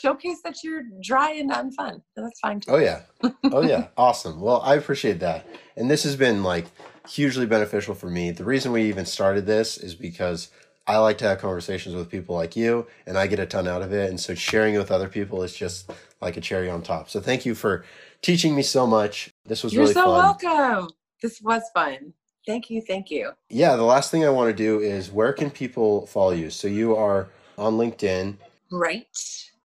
showcase 0.00 0.40
that 0.42 0.62
you're 0.64 0.82
dry 1.02 1.32
and 1.32 1.50
unfun. 1.50 2.02
That's 2.16 2.40
fine 2.40 2.60
too. 2.60 2.72
Oh 2.72 2.78
yeah. 2.78 3.02
Oh 3.44 3.62
yeah. 3.62 3.88
awesome. 3.96 4.40
Well, 4.40 4.60
I 4.62 4.76
appreciate 4.76 5.20
that. 5.20 5.46
And 5.76 5.90
this 5.90 6.04
has 6.04 6.16
been 6.16 6.42
like 6.42 6.66
hugely 7.08 7.46
beneficial 7.46 7.94
for 7.94 8.10
me. 8.10 8.30
The 8.30 8.44
reason 8.44 8.72
we 8.72 8.84
even 8.84 9.06
started 9.06 9.46
this 9.46 9.76
is 9.76 9.94
because 9.94 10.50
I 10.86 10.98
like 10.98 11.18
to 11.18 11.24
have 11.26 11.38
conversations 11.38 11.94
with 11.94 12.10
people 12.10 12.34
like 12.34 12.56
you, 12.56 12.86
and 13.06 13.16
I 13.16 13.26
get 13.26 13.38
a 13.38 13.46
ton 13.46 13.68
out 13.68 13.82
of 13.82 13.92
it. 13.92 14.08
And 14.10 14.18
so 14.18 14.34
sharing 14.34 14.74
it 14.74 14.78
with 14.78 14.90
other 14.90 15.08
people 15.08 15.42
is 15.42 15.54
just 15.54 15.90
like 16.20 16.36
a 16.36 16.40
cherry 16.40 16.68
on 16.68 16.82
top. 16.82 17.08
So 17.08 17.20
thank 17.20 17.46
you 17.46 17.54
for 17.54 17.84
teaching 18.22 18.54
me 18.54 18.62
so 18.62 18.86
much. 18.86 19.30
This 19.44 19.62
was 19.62 19.72
You're 19.72 19.82
really 19.82 19.94
so 19.94 20.04
fun. 20.04 20.40
welcome. 20.42 20.90
This 21.22 21.40
was 21.42 21.62
fun. 21.74 22.12
Thank 22.46 22.70
you. 22.70 22.80
Thank 22.82 23.10
you. 23.10 23.32
Yeah. 23.50 23.76
The 23.76 23.84
last 23.84 24.10
thing 24.10 24.24
I 24.24 24.30
want 24.30 24.50
to 24.50 24.56
do 24.56 24.80
is 24.80 25.12
where 25.12 25.32
can 25.32 25.50
people 25.50 26.06
follow 26.06 26.32
you? 26.32 26.50
So 26.50 26.66
you 26.66 26.96
are 26.96 27.28
on 27.58 27.74
LinkedIn. 27.74 28.36
Right. 28.72 29.06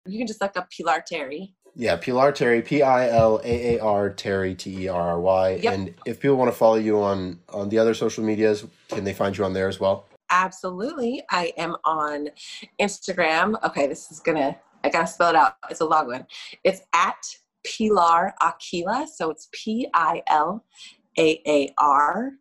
You 0.06 0.18
can 0.18 0.28
just 0.28 0.42
look 0.42 0.58
up 0.58 0.70
Pilar 0.70 1.04
Terry. 1.06 1.56
Yeah, 1.76 1.96
Pilar 1.96 2.32
Terry, 2.32 2.62
P 2.62 2.84
I 2.84 3.10
L 3.10 3.42
A 3.44 3.76
A 3.76 3.80
R 3.80 4.10
Terry 4.10 4.54
T 4.54 4.84
E 4.84 4.88
R 4.88 5.02
R 5.02 5.20
Y. 5.20 5.62
And 5.66 5.94
if 6.06 6.20
people 6.20 6.38
want 6.38 6.52
to 6.52 6.58
follow 6.58 6.76
you 6.76 7.02
on 7.02 7.40
on 7.50 7.70
the 7.70 7.80
other 7.80 7.94
social 7.94 8.24
medias, 8.24 8.66
can 8.90 9.04
they 9.04 9.14
find 9.14 9.38
you 9.38 9.44
on 9.44 9.54
there 9.54 9.68
as 9.68 9.80
well? 9.80 10.06
Absolutely. 10.30 11.24
I 11.32 11.54
am 11.58 11.76
on 11.84 12.30
Instagram. 12.80 13.62
Okay, 13.64 13.88
this 13.88 14.12
is 14.12 14.20
gonna 14.20 14.56
I 14.84 14.90
gotta 14.90 15.08
spell 15.08 15.30
it 15.30 15.36
out. 15.36 15.56
It's 15.70 15.82
a 15.82 15.86
long 15.86 16.08
one. 16.08 16.28
It's 16.64 16.82
at 16.94 17.24
Pilar 17.66 18.34
Aquila. 18.42 19.08
So 19.12 19.32
it's 19.32 19.48
P 19.52 19.88
I 19.94 20.22
L 20.28 20.66
A 21.18 21.42
A 21.48 21.74
R 21.80 22.32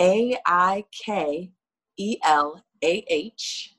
A 0.00 0.36
I 0.46 0.84
K 0.92 1.52
E 1.96 2.16
L 2.24 2.64
A 2.82 3.04
H 3.08 3.74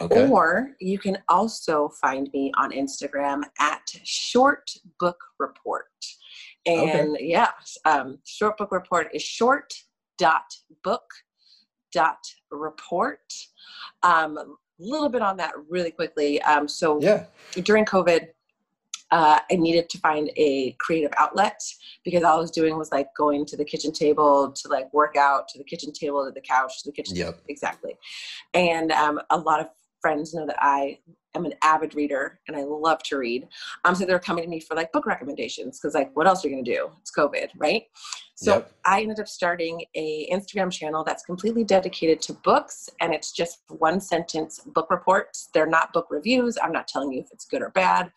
Okay. 0.00 0.28
Or 0.28 0.70
you 0.80 0.98
can 0.98 1.18
also 1.28 1.88
find 2.00 2.30
me 2.32 2.52
on 2.56 2.70
Instagram 2.70 3.42
at 3.58 3.82
Short 4.04 4.70
Book 4.98 5.18
Report. 5.38 5.86
And 6.66 7.12
okay. 7.12 7.26
yeah, 7.26 7.50
um, 7.84 8.18
Short 8.24 8.56
Book 8.58 8.72
Report 8.72 9.08
is 9.14 9.22
short 9.22 9.72
dot 10.18 10.44
book 10.84 11.02
dot 11.92 12.18
report. 12.50 13.20
Um, 14.02 14.36
a 14.38 14.46
little 14.78 15.08
bit 15.08 15.22
on 15.22 15.36
that 15.38 15.52
really 15.68 15.90
quickly. 15.90 16.40
Um, 16.42 16.68
so 16.68 17.00
yeah. 17.00 17.24
during 17.62 17.84
COVID, 17.84 18.28
uh, 19.10 19.40
I 19.50 19.56
needed 19.56 19.88
to 19.90 19.98
find 19.98 20.30
a 20.36 20.76
creative 20.78 21.10
outlet 21.18 21.60
because 22.04 22.22
all 22.22 22.36
I 22.36 22.40
was 22.40 22.50
doing 22.50 22.78
was 22.78 22.92
like 22.92 23.08
going 23.16 23.44
to 23.46 23.56
the 23.56 23.64
kitchen 23.64 23.92
table 23.92 24.52
to 24.52 24.68
like 24.68 24.92
work 24.94 25.16
out, 25.16 25.48
to 25.48 25.58
the 25.58 25.64
kitchen 25.64 25.92
table, 25.92 26.24
to 26.24 26.30
the 26.30 26.40
couch, 26.40 26.82
to 26.82 26.90
the 26.90 26.94
kitchen. 26.94 27.16
Yep. 27.16 27.40
Exactly. 27.48 27.96
And 28.54 28.92
um, 28.92 29.20
a 29.30 29.38
lot 29.38 29.60
of 29.60 29.66
friends 30.00 30.34
know 30.34 30.46
that 30.46 30.56
I 30.58 30.98
am 31.34 31.44
an 31.44 31.54
avid 31.62 31.94
reader 31.94 32.40
and 32.48 32.56
I 32.56 32.64
love 32.64 33.02
to 33.04 33.18
read. 33.18 33.46
Um, 33.84 33.94
so 33.94 34.04
they're 34.04 34.18
coming 34.18 34.44
to 34.44 34.50
me 34.50 34.60
for 34.60 34.74
like 34.74 34.92
book 34.92 35.06
recommendations 35.06 35.78
because 35.78 35.94
like 35.94 36.10
what 36.14 36.26
else 36.26 36.44
are 36.44 36.48
you 36.48 36.54
gonna 36.54 36.64
do? 36.64 36.90
It's 37.00 37.12
COVID, 37.16 37.50
right? 37.56 37.84
So 38.34 38.54
yep. 38.56 38.72
I 38.86 39.02
ended 39.02 39.20
up 39.20 39.28
starting 39.28 39.84
a 39.94 40.28
Instagram 40.32 40.72
channel 40.72 41.04
that's 41.04 41.24
completely 41.24 41.62
dedicated 41.62 42.20
to 42.22 42.32
books 42.32 42.88
and 43.00 43.14
it's 43.14 43.32
just 43.32 43.58
one 43.68 44.00
sentence 44.00 44.60
book 44.74 44.90
reports. 44.90 45.50
They're 45.52 45.66
not 45.66 45.92
book 45.92 46.06
reviews. 46.10 46.56
I'm 46.62 46.72
not 46.72 46.88
telling 46.88 47.12
you 47.12 47.20
if 47.20 47.28
it's 47.32 47.44
good 47.44 47.62
or 47.62 47.70
bad, 47.70 48.10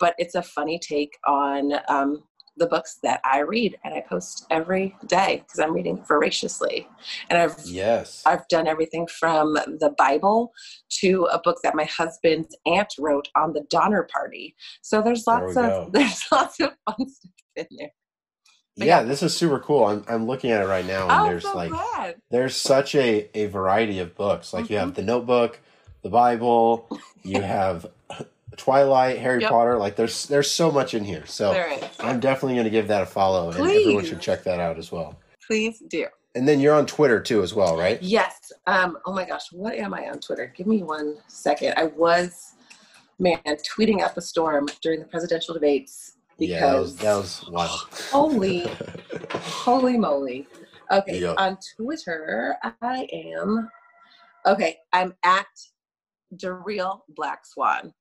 but 0.00 0.14
it's 0.18 0.34
a 0.34 0.42
funny 0.42 0.78
take 0.78 1.16
on 1.26 1.72
um, 1.88 2.22
the 2.58 2.66
books 2.66 2.98
that 3.02 3.20
I 3.24 3.40
read, 3.40 3.78
and 3.84 3.94
I 3.94 4.02
post 4.08 4.46
every 4.50 4.96
day 5.06 5.42
because 5.44 5.58
I'm 5.60 5.72
reading 5.74 6.02
voraciously. 6.06 6.88
And 7.30 7.38
I've 7.38 7.56
yes, 7.64 8.22
I've 8.26 8.46
done 8.48 8.66
everything 8.66 9.06
from 9.08 9.54
the 9.54 9.94
Bible 9.98 10.52
to 11.00 11.24
a 11.32 11.40
book 11.40 11.58
that 11.62 11.74
my 11.74 11.84
husband's 11.84 12.56
aunt 12.66 12.94
wrote 12.98 13.28
on 13.36 13.52
the 13.54 13.64
Donner 13.70 14.08
Party. 14.12 14.56
So 14.82 15.02
there's 15.02 15.26
lots 15.26 15.56
There 15.56 15.56
of 15.56 15.74
go. 15.84 15.88
there's 15.92 16.24
lots 16.32 16.60
of 16.60 16.70
fun 16.86 17.08
stuff 17.08 17.32
in 17.56 17.66
there. 17.78 17.90
Yeah, 18.76 19.00
yeah. 19.00 19.02
this 19.02 19.22
is 19.22 19.36
super 19.36 19.58
cool. 19.60 19.86
I'm 19.86 20.04
I'm 20.08 20.26
looking 20.26 20.50
at 20.50 20.62
it 20.62 20.66
right 20.66 20.86
now, 20.86 21.10
and 21.10 21.22
Oh, 21.22 21.24
there's 21.24 21.44
so 21.44 21.54
like 21.54 21.70
glad. 21.70 22.16
there's 22.30 22.56
such 22.56 22.94
a 22.94 23.28
a 23.38 23.46
variety 23.46 23.98
of 24.00 24.14
books. 24.14 24.52
Like 24.52 24.70
you 24.70 24.76
Mm-hmm. 24.76 24.86
have 24.86 24.94
the 24.94 25.02
Notebook, 25.02 25.60
the 26.02 26.10
Bible, 26.10 26.90
you 27.22 27.42
have 27.42 27.86
Twilight, 28.58 29.18
Harry 29.18 29.40
Yep. 29.40 29.50
Potter. 29.50 29.76
Like 29.78 29.96
there's 29.96 30.26
there's 30.26 30.50
so 30.50 30.70
much 30.70 30.92
in 30.94 31.04
here. 31.04 31.24
So. 31.26 31.52
I'm 32.00 32.20
definitely 32.20 32.54
going 32.54 32.64
to 32.64 32.70
give 32.70 32.88
that 32.88 33.02
a 33.02 33.06
follow, 33.06 33.50
and 33.50 33.58
everyone 33.58 34.04
should 34.04 34.20
check 34.20 34.44
that 34.44 34.60
out 34.60 34.78
as 34.78 34.92
well. 34.92 35.18
Please 35.46 35.82
do. 35.88 36.06
And 36.34 36.46
then 36.46 36.60
you're 36.60 36.74
on 36.74 36.86
Twitter 36.86 37.20
too, 37.20 37.42
as 37.42 37.54
well, 37.54 37.76
right? 37.76 38.00
Yes. 38.02 38.52
Um, 38.66 38.98
oh 39.06 39.12
my 39.12 39.24
gosh, 39.24 39.50
what 39.50 39.74
am 39.74 39.94
I 39.94 40.08
on 40.10 40.20
Twitter? 40.20 40.52
Give 40.56 40.66
me 40.66 40.82
one 40.82 41.16
second. 41.26 41.74
I 41.76 41.84
was, 41.84 42.52
man, 43.18 43.40
tweeting 43.46 44.02
up 44.02 44.16
a 44.16 44.20
storm 44.20 44.68
during 44.82 45.00
the 45.00 45.06
presidential 45.06 45.54
debates 45.54 46.12
because 46.38 46.50
Yeah, 46.50 46.66
that 46.72 46.78
was 46.78 46.96
that 46.98 47.14
was 47.16 47.44
wild. 47.50 47.70
holy, 48.12 48.66
holy 49.32 49.96
moly. 49.98 50.46
Okay, 50.92 51.18
Yeah. 51.20 51.34
on 51.38 51.58
Twitter, 51.76 52.56
I 52.82 53.08
am, 53.12 53.68
okay, 54.46 54.76
I'm 54.92 55.14
at 55.24 55.46
the 56.30 56.52
real 56.52 57.04
Black 57.16 57.44
Swan. 57.44 57.92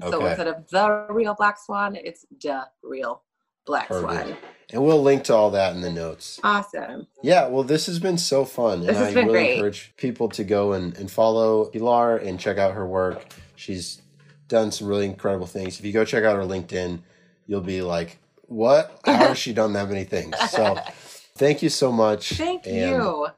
So 0.00 0.24
instead 0.26 0.48
of 0.48 0.68
the 0.70 1.06
real 1.10 1.34
Black 1.34 1.58
Swan, 1.58 1.96
it's 1.96 2.24
the 2.42 2.66
real 2.82 3.22
Black 3.66 3.88
Perfect. 3.88 4.28
Swan. 4.28 4.36
and 4.72 4.84
we'll 4.84 5.02
link 5.02 5.24
to 5.24 5.34
all 5.34 5.50
that 5.50 5.74
in 5.74 5.82
the 5.82 5.90
notes. 5.90 6.40
Awesome. 6.42 7.06
Yeah, 7.22 7.46
well, 7.48 7.62
this 7.62 7.86
has 7.86 7.98
been 7.98 8.18
so 8.18 8.44
fun, 8.44 8.80
and 8.80 8.88
This 8.88 8.96
has 8.96 9.08
I 9.08 9.14
been 9.14 9.26
really 9.26 9.38
great. 9.38 9.54
encourage 9.54 9.94
people 9.96 10.28
to 10.30 10.44
go 10.44 10.72
and, 10.72 10.96
and 10.96 11.10
follow 11.10 11.66
Pilar 11.66 12.16
and 12.16 12.40
check 12.40 12.58
out 12.58 12.74
her 12.74 12.86
work. 12.86 13.24
She's 13.54 14.00
done 14.48 14.72
some 14.72 14.88
really 14.88 15.06
incredible 15.06 15.46
things. 15.46 15.78
If 15.78 15.84
you 15.84 15.92
go 15.92 16.04
check 16.04 16.24
out 16.24 16.36
her 16.36 16.42
LinkedIn, 16.42 17.00
you'll 17.46 17.60
be 17.60 17.82
like, 17.82 18.18
"What? 18.42 19.00
How 19.04 19.28
has 19.28 19.38
she 19.38 19.52
done 19.52 19.72
that 19.74 19.88
many 19.88 20.04
things?" 20.04 20.36
So, 20.50 20.76
thank 21.36 21.62
you 21.62 21.68
so 21.68 21.92
much. 21.92 22.30
Thank 22.32 22.66
and 22.66 22.74
you. 22.76 23.28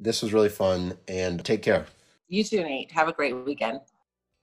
This 0.00 0.22
was 0.22 0.32
really 0.32 0.48
fun, 0.48 0.96
and 1.06 1.44
take 1.44 1.62
care. 1.62 1.86
You 2.28 2.42
too, 2.42 2.62
Nate. 2.62 2.90
Have 2.92 3.08
a 3.08 3.12
great 3.12 3.32
weekend. 3.44 3.80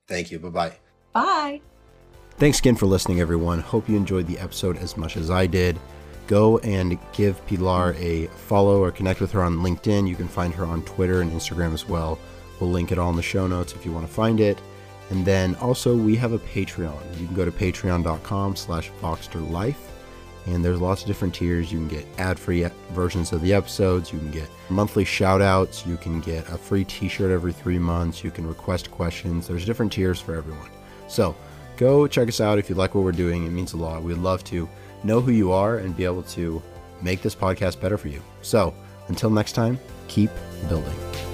Thank 0.07 0.31
you. 0.31 0.39
Bye 0.39 0.49
bye. 0.49 0.90
Bye. 1.13 1.61
Thanks 2.37 2.59
again 2.59 2.75
for 2.75 2.85
listening, 2.85 3.19
everyone. 3.19 3.59
Hope 3.59 3.87
you 3.87 3.95
enjoyed 3.95 4.27
the 4.27 4.39
episode 4.39 4.77
as 4.77 4.97
much 4.97 5.17
as 5.17 5.29
I 5.29 5.45
did. 5.45 5.79
Go 6.27 6.59
and 6.59 6.97
give 7.13 7.45
Pilar 7.45 7.93
a 7.97 8.27
follow 8.27 8.81
or 8.81 8.91
connect 8.91 9.19
with 9.19 9.31
her 9.33 9.43
on 9.43 9.57
LinkedIn. 9.57 10.07
You 10.07 10.15
can 10.15 10.27
find 10.27 10.53
her 10.53 10.65
on 10.65 10.81
Twitter 10.83 11.21
and 11.21 11.31
Instagram 11.31 11.73
as 11.73 11.87
well. 11.87 12.17
We'll 12.59 12.71
link 12.71 12.91
it 12.91 12.97
all 12.97 13.09
in 13.09 13.15
the 13.15 13.21
show 13.21 13.47
notes 13.47 13.73
if 13.73 13.85
you 13.85 13.91
want 13.91 14.07
to 14.07 14.13
find 14.13 14.39
it. 14.39 14.61
And 15.09 15.25
then 15.25 15.55
also 15.55 15.95
we 15.95 16.15
have 16.15 16.31
a 16.31 16.39
Patreon. 16.39 17.19
You 17.19 17.27
can 17.27 17.35
go 17.35 17.43
to 17.43 17.51
patreon.com 17.51 18.55
slash 18.55 18.89
Life. 19.35 19.87
And 20.47 20.65
there's 20.65 20.81
lots 20.81 21.01
of 21.01 21.07
different 21.07 21.35
tiers. 21.35 21.71
You 21.71 21.79
can 21.79 21.87
get 21.87 22.07
ad-free 22.17 22.65
versions 22.93 23.31
of 23.31 23.41
the 23.41 23.53
episodes. 23.53 24.11
You 24.11 24.17
can 24.17 24.31
get 24.31 24.49
monthly 24.69 25.05
shout-outs. 25.05 25.85
You 25.85 25.97
can 25.97 26.21
get 26.21 26.49
a 26.49 26.57
free 26.57 26.85
t-shirt 26.85 27.29
every 27.29 27.53
three 27.53 27.77
months. 27.77 28.23
You 28.23 28.31
can 28.31 28.47
request 28.47 28.89
questions. 28.89 29.47
There's 29.47 29.65
different 29.65 29.91
tiers 29.91 30.19
for 30.19 30.33
everyone. 30.33 30.69
So 31.11 31.35
go 31.75 32.07
check 32.07 32.29
us 32.29 32.39
out 32.39 32.57
if 32.57 32.69
you 32.69 32.75
like 32.75 32.95
what 32.95 33.03
we're 33.03 33.11
doing. 33.11 33.45
It 33.45 33.49
means 33.49 33.73
a 33.73 33.77
lot. 33.77 34.01
We'd 34.01 34.17
love 34.17 34.43
to 34.45 34.67
know 35.03 35.19
who 35.19 35.31
you 35.31 35.51
are 35.51 35.77
and 35.77 35.95
be 35.95 36.05
able 36.05 36.23
to 36.23 36.61
make 37.01 37.21
this 37.21 37.35
podcast 37.35 37.81
better 37.81 37.97
for 37.97 38.07
you. 38.07 38.21
So 38.41 38.73
until 39.09 39.29
next 39.29 39.51
time, 39.53 39.77
keep 40.07 40.29
building. 40.69 41.30